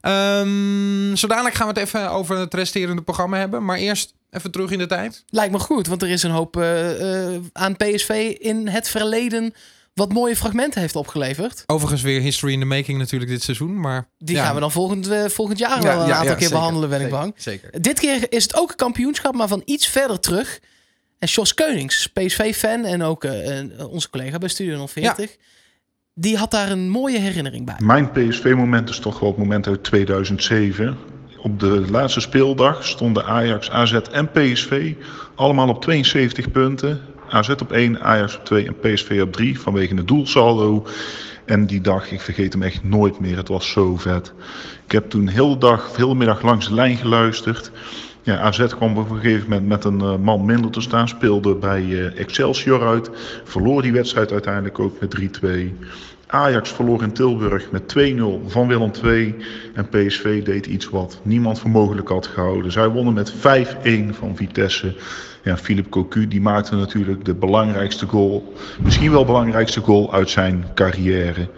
Ehm 0.00 1.16
zo 1.16 1.26
dadelijk 1.26 1.54
gaan 1.54 1.66
we 1.66 1.72
het 1.80 1.82
even 1.88 2.10
over 2.10 2.38
het 2.38 2.54
resterende 2.54 3.02
programma 3.02 3.36
hebben. 3.38 3.64
Maar 3.64 3.76
eerst 3.76 4.14
even 4.30 4.50
terug 4.50 4.70
in 4.70 4.78
de 4.78 4.86
tijd. 4.86 5.24
Lijkt 5.28 5.52
me 5.52 5.58
goed, 5.58 5.86
want 5.86 6.02
er 6.02 6.08
is 6.08 6.22
een 6.22 6.30
hoop 6.30 6.56
eh, 6.56 7.34
eh, 7.34 7.42
aan 7.52 7.76
PSV 7.76 8.36
in 8.38 8.68
het 8.68 8.88
verleden... 8.88 9.54
wat 9.94 10.12
mooie 10.12 10.36
fragmenten 10.36 10.80
heeft 10.80 10.96
opgeleverd. 10.96 11.62
Overigens 11.66 12.02
weer 12.02 12.20
history 12.20 12.52
in 12.52 12.58
the 12.60 12.64
making 12.66 12.98
natuurlijk 12.98 13.30
dit 13.30 13.42
seizoen. 13.42 13.80
Maar 13.80 14.08
Die 14.18 14.36
ja. 14.36 14.44
gaan 14.44 14.54
we 14.54 14.60
dan 14.60 14.72
volgend, 14.72 15.08
volgend 15.26 15.58
jaar 15.58 15.76
Ja, 15.76 15.82
wel 15.82 16.00
een 16.00 16.06
ja, 16.06 16.12
aantal 16.14 16.26
keer 16.34 16.42
zeker. 16.42 16.56
behandelen, 16.56 16.88
ben 16.88 17.00
ik 17.00 17.10
bang. 17.10 17.34
Zeker. 17.36 17.80
Dit 17.82 18.00
keer 18.00 18.32
is 18.32 18.42
het 18.42 18.56
ook 18.56 18.70
een 18.70 18.76
kampioenschap, 18.76 19.34
maar 19.34 19.48
van 19.48 19.62
iets 19.64 19.86
verder 19.86 20.20
terug. 20.20 20.60
En 21.18 21.28
Jos 21.28 21.54
Keunings, 21.54 22.06
PSV-fan 22.06 22.84
en 22.84 23.02
ook 23.02 23.26
onze 23.90 24.10
collega 24.10 24.38
bij 24.38 24.48
Studio 24.48 24.86
040... 24.86 25.36
die 26.14 26.36
had 26.36 26.50
daar 26.50 26.70
een 26.70 26.88
mooie 26.88 27.18
herinnering 27.18 27.66
bij. 27.66 27.74
Mijn 27.78 28.10
PSV-moment 28.10 28.88
is 28.88 28.98
toch 28.98 29.20
wel 29.20 29.28
het 29.28 29.38
moment 29.38 29.66
uit 29.66 29.84
2007. 29.84 30.96
Op 31.38 31.60
de 31.60 31.84
laatste 31.90 32.20
speeldag 32.20 32.84
stonden 32.86 33.24
Ajax, 33.24 33.70
AZ 33.70 33.92
en 33.92 34.30
PSV 34.30 34.94
allemaal 35.34 35.68
op 35.68 35.80
72 35.80 36.50
punten. 36.50 37.00
AZ 37.28 37.48
op 37.48 37.72
1, 37.72 38.00
Ajax 38.00 38.36
op 38.36 38.44
2 38.44 38.66
en 38.66 38.78
PSV 38.78 39.20
op 39.22 39.32
3 39.32 39.60
vanwege 39.60 39.94
het 39.94 40.08
doelsaldo. 40.08 40.86
En 41.44 41.66
die 41.66 41.80
dag, 41.80 42.10
ik 42.10 42.20
vergeet 42.20 42.52
hem 42.52 42.62
echt 42.62 42.84
nooit 42.84 43.20
meer. 43.20 43.36
Het 43.36 43.48
was 43.48 43.70
zo 43.70 43.96
vet. 43.96 44.32
Ik 44.84 44.92
heb 44.92 45.10
toen 45.10 45.28
heel 45.28 45.50
de 45.50 45.58
dag, 45.58 45.96
heel 45.96 46.08
de 46.08 46.14
middag 46.14 46.42
langs 46.42 46.68
de 46.68 46.74
lijn 46.74 46.96
geluisterd. 46.96 47.70
Ja, 48.24 48.38
AZ 48.38 48.66
kwam 48.66 48.98
op 48.98 49.10
een 49.10 49.20
gegeven 49.20 49.48
moment 49.48 49.68
met 49.68 49.84
een 49.84 50.00
eh, 50.00 50.16
man 50.16 50.44
minder 50.44 50.70
te 50.70 50.80
staan. 50.80 51.08
Speelde 51.08 51.54
bij 51.54 51.80
eh, 51.80 52.20
Excelsior 52.20 52.86
uit. 52.86 53.10
Verloor 53.44 53.82
die 53.82 53.92
wedstrijd 53.92 54.32
uiteindelijk 54.32 54.78
ook 54.78 55.00
met 55.00 55.40
3-2. 55.44 55.48
Ajax 56.26 56.70
verloor 56.70 57.02
in 57.02 57.12
Tilburg 57.12 57.70
met 57.70 57.94
2-0 57.98 58.22
van 58.46 58.68
Willem 58.68 58.90
II. 59.04 59.34
En 59.74 59.88
PSV 59.88 60.42
deed 60.42 60.66
iets 60.66 60.88
wat 60.88 61.20
niemand 61.22 61.58
voor 61.58 61.70
mogelijk 61.70 62.08
had 62.08 62.26
gehouden. 62.26 62.72
Zij 62.72 62.88
wonnen 62.88 63.14
met 63.14 63.32
5-1 63.32 63.38
van 64.10 64.36
Vitesse. 64.36 64.94
Ja, 65.42 65.56
Philippe 65.56 65.90
Cocu 65.90 66.28
die 66.28 66.40
maakte 66.40 66.74
natuurlijk 66.74 67.24
de 67.24 67.34
belangrijkste 67.34 68.06
goal. 68.06 68.52
Misschien 68.80 69.10
wel 69.10 69.24
belangrijkste 69.24 69.80
goal 69.80 70.12
uit 70.12 70.30
zijn 70.30 70.64
carrière. 70.74 71.48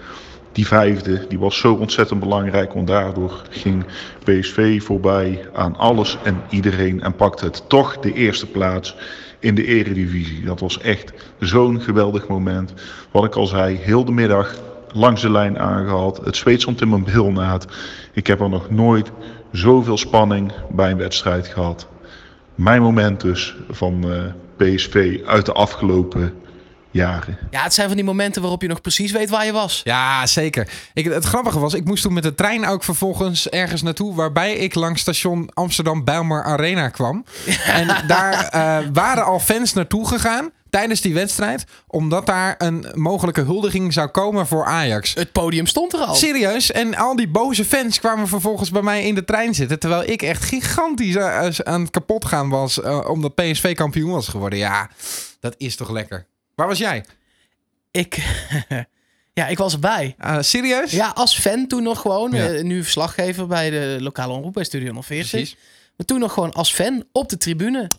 Die 0.56 0.66
vijfde 0.66 1.26
die 1.28 1.38
was 1.38 1.58
zo 1.58 1.74
ontzettend 1.74 2.20
belangrijk, 2.20 2.72
want 2.72 2.86
daardoor 2.86 3.42
ging 3.50 3.84
PSV 4.24 4.82
voorbij 4.82 5.48
aan 5.54 5.76
alles 5.76 6.18
en 6.22 6.42
iedereen 6.50 7.02
en 7.02 7.14
pakte 7.14 7.44
het 7.44 7.68
toch 7.68 7.98
de 7.98 8.12
eerste 8.12 8.46
plaats 8.46 8.96
in 9.38 9.54
de 9.54 9.64
eredivisie. 9.66 10.44
Dat 10.44 10.60
was 10.60 10.80
echt 10.80 11.12
zo'n 11.40 11.80
geweldig 11.80 12.28
moment. 12.28 12.74
Wat 13.10 13.24
ik 13.24 13.34
al 13.34 13.46
zei, 13.46 13.76
heel 13.76 14.04
de 14.04 14.12
middag 14.12 14.54
langs 14.92 15.22
de 15.22 15.30
lijn 15.30 15.58
aangehaald. 15.58 16.20
Het 16.24 16.36
zweet 16.36 16.60
stond 16.60 16.80
in 16.80 16.88
mijn 16.88 17.04
bilnaad. 17.04 17.66
Ik 18.12 18.26
heb 18.26 18.40
er 18.40 18.48
nog 18.48 18.70
nooit 18.70 19.10
zoveel 19.52 19.98
spanning 19.98 20.52
bij 20.70 20.90
een 20.90 20.96
wedstrijd 20.96 21.46
gehad. 21.46 21.88
Mijn 22.54 22.82
moment 22.82 23.20
dus 23.20 23.56
van 23.70 24.12
eh, 24.12 24.22
PSV 24.56 25.20
uit 25.26 25.46
de 25.46 25.52
afgelopen 25.52 26.32
jaren. 26.96 27.38
Ja, 27.50 27.62
het 27.62 27.74
zijn 27.74 27.86
van 27.86 27.96
die 27.96 28.04
momenten 28.04 28.40
waarop 28.42 28.62
je 28.62 28.68
nog 28.68 28.80
precies 28.80 29.12
weet 29.12 29.30
waar 29.30 29.44
je 29.44 29.52
was. 29.52 29.80
Ja, 29.84 30.26
zeker. 30.26 30.68
Ik, 30.94 31.04
het 31.04 31.24
grappige 31.24 31.58
was, 31.58 31.74
ik 31.74 31.84
moest 31.84 32.02
toen 32.02 32.12
met 32.12 32.22
de 32.22 32.34
trein 32.34 32.66
ook 32.66 32.84
vervolgens 32.84 33.48
ergens 33.48 33.82
naartoe... 33.82 34.14
waarbij 34.14 34.54
ik 34.56 34.74
langs 34.74 35.00
station 35.00 35.50
Amsterdam 35.54 36.04
Bijlmer 36.04 36.42
Arena 36.44 36.88
kwam. 36.88 37.24
En 37.66 38.04
daar 38.06 38.48
eh, 38.48 38.78
waren 38.92 39.24
al 39.24 39.40
fans 39.40 39.72
naartoe 39.72 40.08
gegaan 40.08 40.50
tijdens 40.70 41.00
die 41.00 41.14
wedstrijd... 41.14 41.64
omdat 41.86 42.26
daar 42.26 42.54
een 42.58 42.86
mogelijke 42.94 43.40
huldiging 43.40 43.92
zou 43.92 44.08
komen 44.08 44.46
voor 44.46 44.64
Ajax. 44.64 45.14
Het 45.14 45.32
podium 45.32 45.66
stond 45.66 45.92
er 45.92 46.00
al. 46.00 46.14
Serieus? 46.14 46.72
En 46.72 46.94
al 46.96 47.16
die 47.16 47.28
boze 47.28 47.64
fans 47.64 48.00
kwamen 48.00 48.28
vervolgens 48.28 48.70
bij 48.70 48.82
mij 48.82 49.02
in 49.02 49.14
de 49.14 49.24
trein 49.24 49.54
zitten... 49.54 49.78
terwijl 49.78 50.02
ik 50.10 50.22
echt 50.22 50.44
gigantisch 50.44 51.16
eh, 51.16 51.48
aan 51.62 51.80
het 51.80 51.90
kapot 51.90 52.24
gaan 52.24 52.48
was... 52.48 52.80
eh, 52.80 53.08
omdat 53.08 53.34
PSV 53.34 53.74
kampioen 53.74 54.10
was 54.10 54.28
geworden. 54.28 54.58
Ja, 54.58 54.90
dat 55.40 55.54
is 55.58 55.76
toch 55.76 55.90
lekker. 55.90 56.26
Waar 56.56 56.66
was 56.66 56.78
jij? 56.78 57.04
Ik, 57.90 58.14
ja, 59.38 59.46
ik 59.46 59.58
was 59.58 59.72
erbij. 59.72 60.14
Ah, 60.18 60.42
serieus? 60.42 60.90
Ja, 60.90 61.08
als 61.08 61.38
fan 61.38 61.66
toen 61.66 61.82
nog 61.82 62.00
gewoon. 62.00 62.30
Ja. 62.32 62.48
eh, 62.48 62.62
nu 62.64 62.82
verslaggever 62.82 63.46
bij 63.46 63.70
de 63.70 63.96
lokale 64.00 64.32
omroep 64.32 64.52
bij 64.52 64.64
Studio 64.64 64.92
040. 65.02 65.30
Precies. 65.30 65.56
Maar 65.96 66.06
toen 66.06 66.18
nog 66.20 66.32
gewoon 66.32 66.52
als 66.52 66.72
fan 66.72 67.04
op 67.12 67.28
de 67.28 67.36
tribune. 67.36 67.90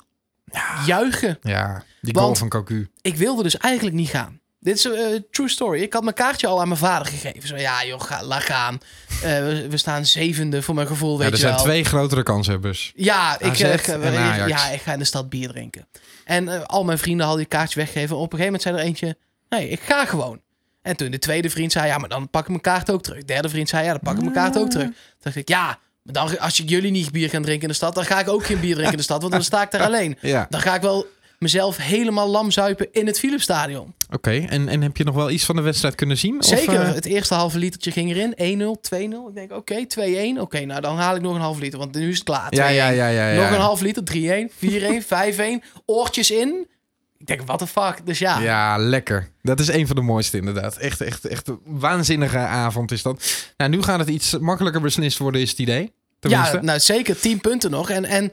Juichen. 0.85 1.37
Ja, 1.41 1.83
die 2.01 2.13
Want- 2.13 2.25
goal 2.25 2.35
van 2.35 2.49
Cocu. 2.49 2.89
Ik 3.01 3.15
wilde 3.15 3.43
dus 3.43 3.57
eigenlijk 3.57 3.95
niet 3.95 4.09
gaan. 4.09 4.39
Dit 4.67 4.77
is 4.77 4.83
een 4.83 4.95
eh, 4.95 5.19
true 5.31 5.49
story. 5.49 5.81
Ik 5.81 5.93
had 5.93 6.03
mijn 6.03 6.15
kaartje 6.15 6.47
al 6.47 6.61
aan 6.61 6.67
mijn 6.67 6.79
vader 6.79 7.07
gegeven. 7.07 7.47
Zo, 7.47 7.55
ja 7.55 7.85
joh, 7.85 8.01
ga, 8.01 8.23
laat 8.23 8.43
gaan. 8.43 8.79
Eh, 9.09 9.19
we, 9.21 9.67
we 9.69 9.77
staan 9.77 10.05
zevende 10.05 10.61
voor 10.61 10.75
mijn 10.75 10.87
gevoel, 10.87 11.17
weet 11.17 11.19
Ja, 11.19 11.25
er 11.25 11.31
je 11.31 11.37
zijn 11.41 11.53
wel. 11.53 11.63
twee 11.63 11.83
grotere 11.83 12.23
kanshebbers. 12.23 12.91
Ja, 12.95 13.39
ik, 13.39 13.49
AZ 13.49 13.61
eh, 13.61 14.29
Ajax. 14.29 14.49
ja, 14.49 14.69
ik 14.69 14.81
ga 14.81 14.93
in 14.93 14.99
de 14.99 15.05
stad 15.05 15.29
bier 15.29 15.49
drinken. 15.49 15.87
En 16.25 16.67
al 16.67 16.83
mijn 16.83 16.97
vrienden 16.97 17.25
hadden 17.25 17.45
die 17.47 17.57
kaartje 17.57 17.79
weggegeven. 17.79 18.15
Op 18.15 18.33
een 18.33 18.39
gegeven 18.39 18.45
moment 18.45 18.61
zei 18.61 18.75
er 18.75 18.81
eentje, 18.81 19.17
nee, 19.49 19.69
ik 19.69 19.79
ga 19.79 20.05
gewoon. 20.05 20.41
En 20.81 20.95
toen 20.95 21.11
de 21.11 21.19
tweede 21.19 21.49
vriend 21.49 21.71
zei, 21.71 21.87
ja, 21.87 21.97
maar 21.97 22.09
dan 22.09 22.29
pak 22.29 22.41
ik 22.41 22.49
mijn 22.49 22.61
kaart 22.61 22.91
ook 22.91 23.03
terug. 23.03 23.19
De 23.19 23.25
derde 23.25 23.49
vriend 23.49 23.69
zei, 23.69 23.85
ja, 23.85 23.91
dan 23.91 24.01
pak 24.03 24.15
ik 24.15 24.21
mijn 24.21 24.33
kaart 24.33 24.57
ook 24.57 24.69
terug. 24.69 24.85
Toen 24.85 24.95
dacht 25.21 25.35
ik, 25.35 25.49
ja, 25.49 25.79
maar 26.03 26.13
dan, 26.13 26.39
als 26.39 26.59
ik 26.59 26.69
jullie 26.69 26.91
niet 26.91 27.11
bier 27.11 27.29
gaan 27.29 27.41
drinken 27.41 27.63
in 27.63 27.69
de 27.69 27.73
stad, 27.73 27.95
dan 27.95 28.05
ga 28.05 28.19
ik 28.19 28.29
ook 28.29 28.45
geen 28.45 28.59
bier 28.59 28.73
drinken 28.73 28.91
in 28.91 28.97
de 28.97 29.03
stad, 29.03 29.21
want 29.21 29.33
dan 29.33 29.43
sta 29.51 29.61
ik 29.61 29.71
daar 29.71 29.83
alleen. 29.83 30.17
Ja. 30.21 30.47
Dan 30.49 30.61
ga 30.61 30.75
ik 30.75 30.81
wel 30.81 31.05
mezelf 31.39 31.77
helemaal 31.77 32.27
lam 32.27 32.51
zuipen 32.51 32.87
in 32.91 33.07
het 33.07 33.19
Philipsstadion. 33.19 33.93
Oké, 34.09 34.45
en, 34.49 34.67
en 34.67 34.81
heb 34.81 34.97
je 34.97 35.03
nog 35.03 35.15
wel 35.15 35.29
iets 35.29 35.45
van 35.45 35.55
de 35.55 35.61
wedstrijd 35.61 35.95
kunnen 35.95 36.17
zien? 36.17 36.37
Of, 36.37 36.45
Zeker, 36.45 36.81
eh, 36.81 36.93
het 36.93 37.05
eerste 37.05 37.33
halve 37.33 37.57
litertje 37.57 37.91
ging 37.91 38.09
erin. 38.09 38.33
1-0, 38.35 38.79
2-0. 38.81 39.27
Ik 39.27 39.35
denk, 39.35 39.51
oké, 39.51 39.85
2-1. 39.87 40.39
Oké, 40.39 40.65
nou 40.65 40.81
dan 40.81 40.97
haal 40.97 41.15
ik 41.15 41.21
nog 41.21 41.35
een 41.35 41.41
half 41.41 41.59
liter, 41.59 41.79
want 41.79 41.95
nu 41.95 42.09
is 42.09 42.15
het 42.15 42.23
klaar. 42.23 42.55
ja, 42.55 42.67
2-1. 42.67 42.73
ja, 42.73 42.89
ja, 42.89 43.07
ja, 43.07 43.29
ja. 43.29 43.41
Nog 43.41 43.51
een 43.51 43.61
half 43.61 43.81
liter, 43.81 44.03
3-1, 44.03 44.51
4-1, 44.51 45.03
5-1. 45.03 45.63
Oortjes 45.85 46.31
in. 46.31 46.67
Ik 47.17 47.27
denk, 47.27 47.41
what 47.41 47.59
the 47.59 47.67
fuck. 47.67 48.05
Dus 48.05 48.19
ja, 48.19 48.39
Ja, 48.39 48.77
lekker. 48.77 49.31
Dat 49.41 49.59
is 49.59 49.67
een 49.67 49.87
van 49.87 49.95
de 49.95 50.01
mooiste 50.01 50.37
inderdaad. 50.37 50.77
Echt, 50.77 51.01
echt, 51.01 51.25
echt 51.25 51.47
een 51.47 51.59
waanzinnige 51.65 52.37
avond 52.37 52.91
is 52.91 53.01
dat. 53.01 53.23
Nou, 53.57 53.71
nu 53.71 53.81
gaat 53.83 53.99
het 53.99 54.09
iets 54.09 54.37
makkelijker 54.37 54.81
beslist 54.81 55.17
worden, 55.17 55.41
is 55.41 55.49
het 55.49 55.59
idee. 55.59 55.93
Tenminste. 56.19 56.55
ja 56.55 56.61
nou 56.61 56.79
zeker 56.79 57.19
10 57.19 57.41
punten 57.41 57.71
nog. 57.71 57.89
En, 57.89 58.05
en 58.05 58.31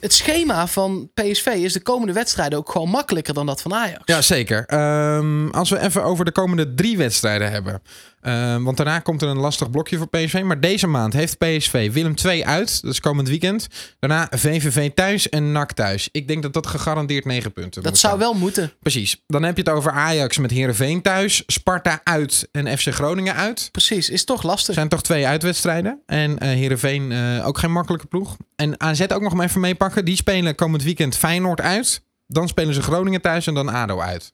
het 0.00 0.12
schema 0.12 0.66
van 0.66 1.10
PSV 1.14 1.46
is 1.46 1.72
de 1.72 1.82
komende 1.82 2.12
wedstrijden 2.12 2.58
ook 2.58 2.70
gewoon 2.70 2.88
makkelijker 2.88 3.34
dan 3.34 3.46
dat 3.46 3.62
van 3.62 3.74
Ajax. 3.74 4.02
Ja, 4.04 4.22
zeker. 4.22 4.64
Ehm, 4.66 5.48
als 5.48 5.70
we 5.70 5.80
even 5.80 6.04
over 6.04 6.24
de 6.24 6.32
komende 6.32 6.74
drie 6.74 6.96
wedstrijden 6.96 7.50
hebben. 7.50 7.82
Ehm, 8.20 8.62
want 8.62 8.76
daarna 8.76 8.98
komt 8.98 9.22
er 9.22 9.28
een 9.28 9.38
lastig 9.38 9.70
blokje 9.70 9.96
voor 9.96 10.08
PSV. 10.08 10.42
Maar 10.44 10.60
deze 10.60 10.86
maand 10.86 11.12
heeft 11.12 11.38
PSV 11.38 11.92
Willem 11.92 12.14
2 12.14 12.46
uit. 12.46 12.82
Dat 12.82 12.92
is 12.92 13.00
komend 13.00 13.28
weekend. 13.28 13.66
Daarna 13.98 14.28
VVV 14.30 14.90
thuis 14.94 15.28
en 15.28 15.52
NAC 15.52 15.72
thuis. 15.72 16.08
Ik 16.12 16.28
denk 16.28 16.42
dat 16.42 16.52
dat 16.52 16.66
gegarandeerd 16.66 17.24
9 17.24 17.52
punten 17.52 17.82
Dat 17.82 17.98
zou 17.98 18.18
wel 18.18 18.34
moeten. 18.34 18.72
Precies. 18.80 19.22
Dan 19.26 19.42
heb 19.42 19.56
je 19.56 19.62
het 19.62 19.72
over 19.72 19.90
Ajax 19.90 20.38
met 20.38 20.50
Herenveen 20.50 21.02
thuis. 21.02 21.42
Sparta 21.46 22.00
uit 22.04 22.48
en 22.52 22.78
FC 22.78 22.88
Groningen 22.88 23.34
uit. 23.34 23.68
Precies, 23.72 24.10
is 24.10 24.24
toch 24.24 24.42
lastig. 24.42 24.74
zijn 24.74 24.88
toch 24.88 25.02
twee 25.02 25.26
uitwedstrijden. 25.26 26.02
En 26.06 26.38
eh 26.38 26.48
Heerenveen 26.48 27.12
eh, 27.12 27.46
ook 27.46 27.58
geen 27.58 27.72
makkelijke 27.72 28.06
ploeg. 28.06 28.36
En 28.56 28.80
AZ 28.80 29.00
ook 29.00 29.22
nog 29.22 29.34
maar 29.34 29.46
even 29.46 29.60
meepakken. 29.60 30.04
Die 30.04 30.16
spelen 30.16 30.54
komend 30.54 30.82
weekend 30.82 31.16
Feyenoord 31.16 31.60
uit. 31.60 32.02
Dan 32.26 32.48
spelen 32.48 32.74
ze 32.74 32.82
Groningen 32.82 33.20
thuis 33.20 33.46
en 33.46 33.54
dan 33.54 33.68
ADO 33.68 34.00
uit. 34.00 34.32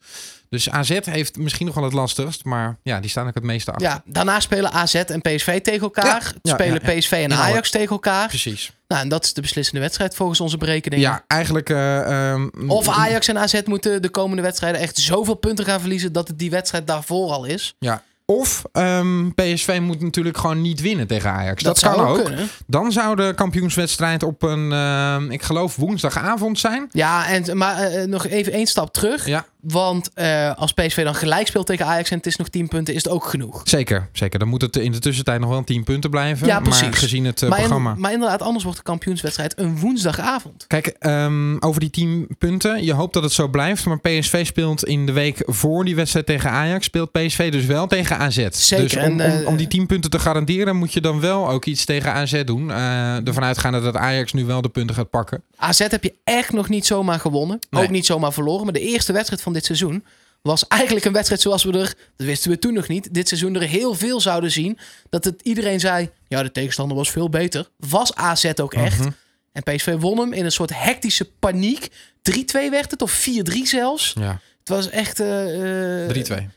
Dus 0.55 0.71
AZ 0.71 0.99
heeft 1.05 1.38
misschien 1.38 1.67
nog 1.67 1.75
wel 1.75 1.85
het 1.85 1.93
lastigst. 1.93 2.45
Maar 2.45 2.77
ja, 2.83 3.01
die 3.01 3.11
staan 3.11 3.27
ook 3.27 3.35
het 3.35 3.43
meeste 3.43 3.71
achter. 3.71 3.87
Ja, 3.87 4.03
daarna 4.05 4.40
spelen 4.40 4.73
AZ 4.73 4.95
en 4.95 5.21
PSV 5.21 5.61
tegen 5.61 5.81
elkaar. 5.81 6.35
Ja, 6.43 6.53
spelen 6.53 6.81
ja, 6.83 6.90
ja. 6.93 6.99
PSV 6.99 7.12
en 7.12 7.33
Ajax 7.33 7.71
tegen 7.71 7.90
elkaar. 7.90 8.29
Precies. 8.29 8.73
Nou, 8.88 9.03
en 9.03 9.09
dat 9.09 9.25
is 9.25 9.33
de 9.33 9.40
beslissende 9.40 9.81
wedstrijd 9.81 10.14
volgens 10.14 10.40
onze 10.40 10.57
berekeningen. 10.57 11.09
Ja, 11.09 11.25
eigenlijk... 11.27 11.71
eh, 11.71 12.31
ehm, 12.33 12.49
Of 12.67 12.88
Ajax 12.88 13.29
en 13.29 13.38
AZ 13.38 13.61
moeten 13.64 14.03
de 14.03 14.09
komende 14.09 14.43
wedstrijden 14.43 14.81
echt 14.81 14.99
zoveel 14.99 15.35
punten 15.35 15.64
gaan 15.64 15.81
verliezen 15.81 16.12
dat 16.12 16.29
het 16.29 16.38
die 16.38 16.51
wedstrijd 16.51 16.87
daarvoor 16.87 17.31
al 17.31 17.45
is. 17.45 17.75
Ja. 17.79 18.03
Of 18.27 18.64
ehm, 18.73 19.31
PSV 19.35 19.79
moet 19.83 20.01
natuurlijk 20.01 20.37
gewoon 20.37 20.61
niet 20.61 20.81
winnen 20.81 21.07
tegen 21.07 21.31
Ajax. 21.31 21.62
Dat, 21.62 21.79
zou 21.79 21.97
kan 21.97 22.07
ook. 22.07 22.25
kunnen. 22.25 22.49
Dan 22.67 22.93
zou 22.93 23.17
de 23.17 23.33
kampioenswedstrijd 23.35 24.23
op 24.23 24.43
een, 24.43 24.73
ehm, 24.73 25.31
ik 25.31 25.43
geloof, 25.43 25.77
woensdagavond 25.77 26.59
zijn. 26.59 26.88
Ja, 26.93 27.27
en, 27.27 27.57
maar 27.57 27.79
eh, 27.79 28.07
nog 28.07 28.27
even 28.27 28.53
één 28.53 28.67
stap 28.67 28.93
terug. 28.93 29.27
Ja, 29.27 29.47
Want 29.66 30.11
eh, 30.14 30.55
als 30.57 30.72
PSV 30.72 31.05
dan 31.05 31.14
gelijk 31.14 31.46
speelt 31.46 31.66
tegen 31.66 31.87
Ajax 31.87 32.11
en 32.11 32.16
het 32.16 32.27
is 32.27 32.37
nog 32.37 32.48
10 32.48 32.68
punten, 32.68 32.94
is 32.94 33.05
het 33.05 33.12
ook 33.12 33.24
genoeg. 33.24 33.61
zeker. 33.64 34.09
Zeker. 34.12 34.38
Dan 34.38 34.48
moet 34.48 34.62
het 34.62 34.77
in 34.77 34.92
de 34.92 34.98
tussentijd 34.98 35.40
nog 35.40 35.50
wel 35.50 35.64
10 35.64 35.85
punten 35.85 36.11
blijven. 36.11 36.46
Ja, 36.46 36.61
precies. 36.61 36.83
Maar 36.83 36.92
gezien 36.94 37.24
het 37.24 37.42
eh, 37.42 37.48
maar, 37.48 37.59
in- 37.59 37.64
programma. 37.64 37.94
maar 37.98 38.12
inderdaad, 38.12 38.42
anders 38.42 38.64
wordt 38.64 38.79
de 38.79 38.85
kampioenswedstrijd 38.85 39.59
een 39.59 39.79
woensdagavond. 39.79 40.64
Kijk, 40.66 40.87
ehm, 40.87 41.57
over 41.61 41.81
die 41.81 41.90
10 41.90 42.27
punten. 42.38 42.85
Je 42.85 42.92
hoopt 42.92 43.14
dat 43.14 43.22
het 43.22 43.33
zo 43.33 43.48
blijft. 43.48 43.85
Maar 43.87 44.00
PSV 44.00 44.46
speelt 44.46 44.85
in 44.85 45.07
de 45.07 45.12
week 45.12 45.42
voor 45.46 45.85
die 45.85 45.96
wedstrijd 45.96 46.27
tegen 46.27 46.50
Ajax. 46.50 46.85
Speelt 46.87 47.12
PSV 47.12 47.53
dus 47.53 47.64
wel 47.64 47.87
tegen 47.87 48.18
AZ. 48.18 48.46
Zeker, 48.50 48.85
Dus 48.85 48.96
om, 48.96 49.03
en, 49.03 49.12
om, 49.12 49.20
eh, 49.20 49.46
om 49.46 49.57
die 49.57 49.68
10 49.68 49.87
punten 49.87 50.11
te 50.11 50.18
garanderen, 50.18 50.77
moet 50.77 50.92
je 50.92 51.00
dan 51.00 51.20
wel 51.20 51.48
ook 51.48 51.64
iets 51.64 51.85
tegen 51.85 52.12
AZ 52.12 52.42
doen. 52.44 52.70
Ervan 52.70 53.44
uitgaande 53.44 53.81
dat 53.81 53.96
Ajax 53.96 54.33
nu 54.33 54.44
wel 54.44 54.62
de 54.62 54.68
punten 54.68 54.94
gaat 54.96 55.11
pakken. 55.11 55.42
AZ 55.57 55.79
heb 55.79 56.03
je 56.05 56.14
echt 56.24 56.53
nog 56.53 56.68
niet 56.68 56.87
zomaar 56.87 57.20
gewonnen. 57.20 57.59
Nee. 57.70 57.83
Ook 57.83 57.90
niet 57.90 58.07
zomaar 58.07 58.33
verloren. 58.33 58.64
Maar 58.64 58.72
de 58.72 58.81
eerste 58.81 59.12
wedstrijd 59.12 59.42
van 59.42 59.53
dit 59.55 59.64
seizoen 59.64 60.05
was 60.43 60.67
eigenlijk 60.69 61.05
een 61.05 61.12
wedstrijd 61.12 61.40
zoals 61.40 61.64
we 61.64 61.73
er, 61.73 61.95
dat 62.17 62.27
wisten 62.27 62.51
we 62.51 62.59
toen 62.59 62.75
nog 62.75 62.88
niet, 62.88 63.14
dit 63.14 63.29
seizoen 63.29 63.55
er 63.55 63.69
heel 63.69 63.95
veel 63.95 64.21
zouden 64.21 64.51
zien. 64.51 64.79
Dat 65.11 65.25
het 65.25 65.40
iedereen 65.43 65.81
zei, 65.81 66.11
ja, 66.29 66.43
de 66.43 66.53
tegenstander 66.53 66.97
was 66.97 67.11
veel 67.11 67.29
beter. 67.29 67.69
Was 67.77 68.14
AZ 68.14 68.51
ook 68.61 68.75
echt. 68.75 68.99
Mhm. 68.99 69.11
En 69.53 69.62
PSV 69.62 69.95
won 69.99 70.19
hem 70.19 70.33
in 70.33 70.45
een 70.45 70.53
soort 70.53 70.71
hectische 70.75 71.25
paniek. 71.38 71.88
3-2 72.31 72.71
werd 72.71 72.90
het, 72.90 73.03
of 73.03 73.27
4-3 73.29 73.53
zelfs. 73.62 74.12
Ja, 74.19 74.40
Het 74.59 74.69
was 74.69 74.90
echt... 74.90 75.21
eh, 75.21 76.05
eh, 76.05 76.11
3-2. 76.11 76.49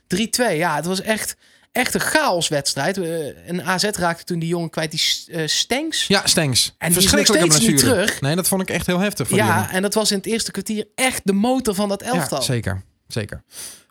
3-2, 0.54 0.58
ja. 0.58 0.76
Het 0.76 0.86
was 0.86 1.02
echt, 1.02 1.36
echt 1.78 1.94
een 1.94 2.00
chaoswedstrijd. 2.00 2.98
Eh, 2.98 3.50
en 3.50 3.64
AZ 3.66 3.84
raakte 3.84 4.24
toen 4.24 4.40
die 4.40 4.50
jongen 4.50 4.70
kwijt, 4.70 4.92
die 4.92 5.02
eh, 5.36 5.48
Stenks. 5.48 6.08
Ja, 6.08 6.22
Stengs. 6.26 6.76
En 6.78 6.88
die 6.90 6.98
is 6.98 7.04
Verschrikkelijke 7.04 7.46
nog 7.48 7.56
steeds 7.56 7.72
niet 7.72 7.80
blessure. 7.82 8.04
terug. 8.06 8.22
Nee, 8.22 8.36
dat 8.36 8.48
vond 8.48 8.62
ik 8.62 8.70
echt 8.70 8.86
heel 8.86 9.00
heftig 9.00 9.28
voor 9.28 9.38
Ja, 9.38 9.72
en 9.72 9.82
dat 9.82 9.94
was 9.94 10.12
in 10.12 10.18
het 10.18 10.26
eerste 10.26 10.52
kwartier 10.52 10.88
echt 10.96 11.22
de 11.24 11.34
motor 11.34 11.76
van 11.76 11.90
dat 11.90 12.02
elftal. 12.02 12.38
Ja, 12.38 12.44
zeker. 12.44 12.82
zeker. 13.08 13.44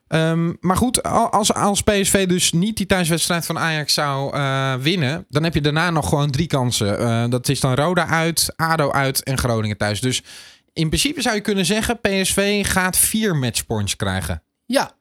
Ehm, 0.09 0.53
maar 0.61 0.77
goed, 0.77 1.03
al- 1.03 1.31
als, 1.31 1.53
als 1.55 1.83
PSV 1.83 2.27
dus 2.27 2.53
niet 2.53 2.77
die 2.77 2.87
thuiswedstrijd 2.87 3.47
van 3.47 3.59
Ajax 3.59 3.95
zou 3.95 4.35
eh, 4.35 4.75
winnen, 4.75 5.27
dan 5.29 5.43
heb 5.45 5.55
je 5.55 5.61
daarna 5.61 5.91
nog 5.91 6.09
gewoon 6.09 6.31
drie 6.31 6.47
kansen. 6.47 6.99
Eh, 6.99 7.25
dat 7.29 7.49
is 7.49 7.61
dan 7.61 7.75
Roda 7.75 8.07
uit, 8.07 8.53
ADO 8.57 8.91
uit 8.93 9.23
en 9.23 9.39
Groningen 9.39 9.77
thuis. 9.77 10.01
Dus 10.01 10.23
in 10.73 10.89
principe 10.89 11.23
zou 11.23 11.35
je 11.35 11.41
kunnen 11.41 11.65
zeggen, 11.67 12.01
PSV 12.01 12.67
gaat 12.67 12.97
vier 12.97 13.37
matchpoints 13.37 13.97
krijgen. 13.97 14.43
Ja, 14.67 14.93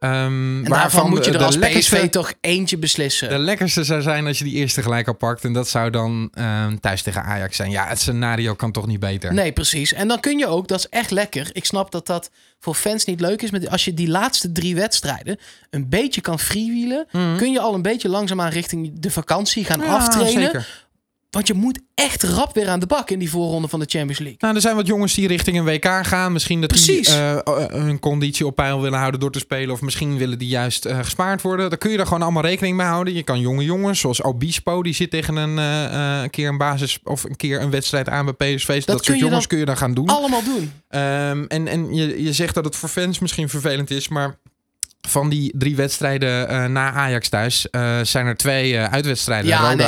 Ehm, 0.00 0.64
en 0.64 0.64
daarvan 0.64 1.08
moet 1.10 1.24
je 1.24 1.30
er 1.32 1.42
als 1.44 1.58
PSV 1.58 2.08
toch 2.08 2.32
eentje 2.40 2.78
beslissen. 2.78 3.28
De 3.28 3.38
lekkerste 3.38 3.84
zou 3.84 4.02
zijn 4.02 4.26
als 4.26 4.38
je 4.38 4.44
die 4.44 4.54
eerste 4.54 4.82
gelijk 4.82 5.06
al 5.08 5.14
pakt. 5.14 5.44
En 5.44 5.52
dat 5.52 5.68
zou 5.68 5.90
dan 5.90 6.30
ehm, 6.34 6.76
thuis 6.76 7.02
tegen 7.02 7.22
Ajax 7.22 7.56
zijn. 7.56 7.70
Ja, 7.70 7.86
het 7.86 8.00
scenario 8.00 8.54
kan 8.54 8.72
toch 8.72 8.86
niet 8.86 9.00
beter. 9.00 9.32
Nee, 9.34 9.52
precies. 9.52 9.92
En 9.92 10.08
dan 10.08 10.20
kun 10.20 10.38
je 10.38 10.46
ook, 10.46 10.68
dat 10.68 10.78
is 10.78 10.88
echt 10.88 11.10
lekker. 11.10 11.50
Ik 11.52 11.64
snap 11.64 11.90
dat 11.92 12.06
dat 12.06 12.30
voor 12.58 12.74
fans 12.74 13.04
niet 13.04 13.20
leuk 13.20 13.42
is. 13.42 13.50
Maar 13.50 13.68
als 13.68 13.84
je 13.84 13.94
die 13.94 14.08
laatste 14.08 14.52
drie 14.52 14.74
wedstrijden 14.74 15.38
een 15.70 15.88
beetje 15.88 16.20
kan 16.20 16.38
freewheelen... 16.38 17.06
kun 17.36 17.52
je 17.52 17.60
al 17.60 17.74
een 17.74 17.82
beetje 17.82 18.08
langzaamaan 18.08 18.50
richting 18.50 18.92
de 19.00 19.10
vakantie 19.10 19.64
gaan 19.64 19.78
Mhm. 19.78 19.88
Ja, 19.88 19.94
aftrainen. 19.96 20.42
zeker. 20.42 20.88
Want 21.30 21.46
je 21.46 21.54
moet 21.54 21.80
echt 21.94 22.22
rap 22.22 22.54
weer 22.54 22.68
aan 22.68 22.80
de 22.80 22.86
bak 22.86 23.10
in 23.10 23.18
die 23.18 23.30
voorronde 23.30 23.68
van 23.68 23.80
de 23.80 23.86
Champions 23.88 24.18
League. 24.18 24.36
Nou, 24.38 24.54
er 24.54 24.60
zijn 24.60 24.76
wat 24.76 24.86
jongens 24.86 25.14
die 25.14 25.26
richting 25.26 25.58
een 25.58 25.64
WK 25.64 26.06
gaan. 26.06 26.32
Misschien 26.32 26.60
dat 26.60 26.68
Precies. 26.68 27.06
die 27.06 27.16
eh, 27.16 27.66
hun 27.66 27.98
conditie 27.98 28.46
op 28.46 28.54
peil 28.54 28.80
willen 28.80 28.98
houden 28.98 29.20
door 29.20 29.32
te 29.32 29.38
spelen. 29.38 29.70
Of 29.70 29.80
misschien 29.80 30.18
willen 30.18 30.38
die 30.38 30.48
juist 30.48 30.84
eh, 30.84 30.98
gespaard 30.98 31.42
worden. 31.42 31.68
Daar 31.68 31.78
kun 31.78 31.90
je 31.90 31.98
er 31.98 32.06
gewoon 32.06 32.22
allemaal 32.22 32.42
rekening 32.42 32.76
mee 32.76 32.86
houden. 32.86 33.14
Je 33.14 33.22
kan 33.22 33.40
jonge 33.40 33.64
jongens, 33.64 34.00
zoals 34.00 34.22
Obispo, 34.22 34.82
die 34.82 34.94
zit 34.94 35.10
tegen 35.10 35.36
een 35.36 36.30
keer 36.30 36.48
een 36.48 36.58
basis 36.58 36.98
of 37.04 37.24
een 37.24 37.36
keer 37.36 37.60
een 37.60 37.70
wedstrijd 37.70 38.08
aan 38.08 38.24
bij 38.24 38.54
PSV. 38.54 38.84
Dat, 38.84 39.04
soort 39.04 39.18
jongens 39.18 39.38
dan 39.38 39.46
kun 39.48 39.58
je 39.58 39.64
dan 39.64 39.76
gaan 39.76 39.94
doen. 39.94 40.08
Allemaal 40.08 40.42
doen. 40.44 40.72
Ehm, 40.88 41.44
en 41.48 41.68
en 41.68 41.94
je, 41.94 42.22
je 42.22 42.32
zegt 42.32 42.54
dat 42.54 42.64
het 42.64 42.76
voor 42.76 42.88
fans 42.88 43.18
misschien 43.18 43.48
vervelend 43.48 43.90
is, 43.90 44.08
maar 44.08 44.38
van 45.10 45.28
die 45.28 45.52
drie 45.56 45.76
wedstrijden 45.76 46.48
eh, 46.48 46.64
na 46.64 46.92
Ajax 46.92 47.28
thuis 47.28 47.70
eh, 47.70 48.00
zijn 48.02 48.26
er 48.26 48.36
twee 48.36 48.76
eh, 48.76 48.92
uitwedstrijden. 48.92 49.48
Ja, 49.48 49.74
nee, 49.74 49.86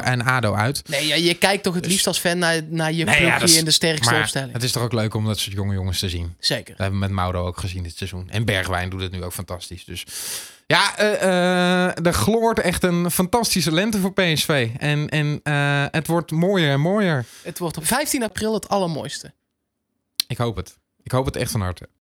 en, 0.00 0.24
ADO 0.24 0.54
uit. 0.54 0.88
Nee, 0.88 1.06
ja, 1.06 1.14
je 1.14 1.34
kijkt 1.34 1.62
toch 1.62 1.74
het 1.74 1.86
liefst 1.86 2.06
als 2.06 2.18
fan 2.18 2.38
naar, 2.38 2.60
naar 2.68 2.92
je 2.92 3.04
Nee, 3.04 3.36
clubje 3.36 3.58
in 3.58 3.64
de 3.64 3.70
sterkste 3.70 4.12
Maar 4.12 4.20
opstelling. 4.20 4.52
het 4.52 4.62
is 4.62 4.72
toch 4.72 4.82
ook 4.82 4.92
leuk 4.92 5.14
om 5.14 5.24
dat 5.24 5.38
soort 5.38 5.56
jonge 5.56 5.74
jongens 5.74 5.98
te 5.98 6.08
zien. 6.08 6.34
Zeker. 6.38 6.64
Dat 6.64 6.78
hebben 6.78 7.00
we 7.00 7.06
met 7.06 7.14
Mauro 7.14 7.46
ook 7.46 7.58
gezien 7.58 7.82
dit 7.82 7.96
seizoen. 7.96 8.30
En 8.30 8.44
Bergwijn 8.44 8.90
doet 8.90 9.00
het 9.00 9.12
nu 9.12 9.22
ook 9.22 9.32
fantastisch. 9.32 9.84
Dus 9.84 10.04
ja, 10.66 10.98
er 10.98 12.14
gloort 12.14 12.58
echt 12.58 12.82
een 12.82 13.10
fantastische 13.10 13.72
lente 13.72 13.98
voor 13.98 14.12
PSV. 14.12 14.68
En, 14.78 15.08
en 15.08 15.40
het 15.90 16.06
wordt 16.06 16.30
mooier 16.30 16.70
en 16.70 16.80
mooier. 16.80 17.24
Het 17.42 17.58
wordt 17.58 17.76
op 17.76 17.86
15 17.86 18.22
april 18.22 18.54
het 18.54 18.68
allermooiste. 18.68 19.32
Ik 20.26 20.38
hoop 20.38 20.56
het. 20.56 20.76
Ik 21.02 21.12
hoop 21.12 21.24
het 21.24 21.36
echt 21.36 21.50
van 21.50 21.60
harte. 21.60 21.88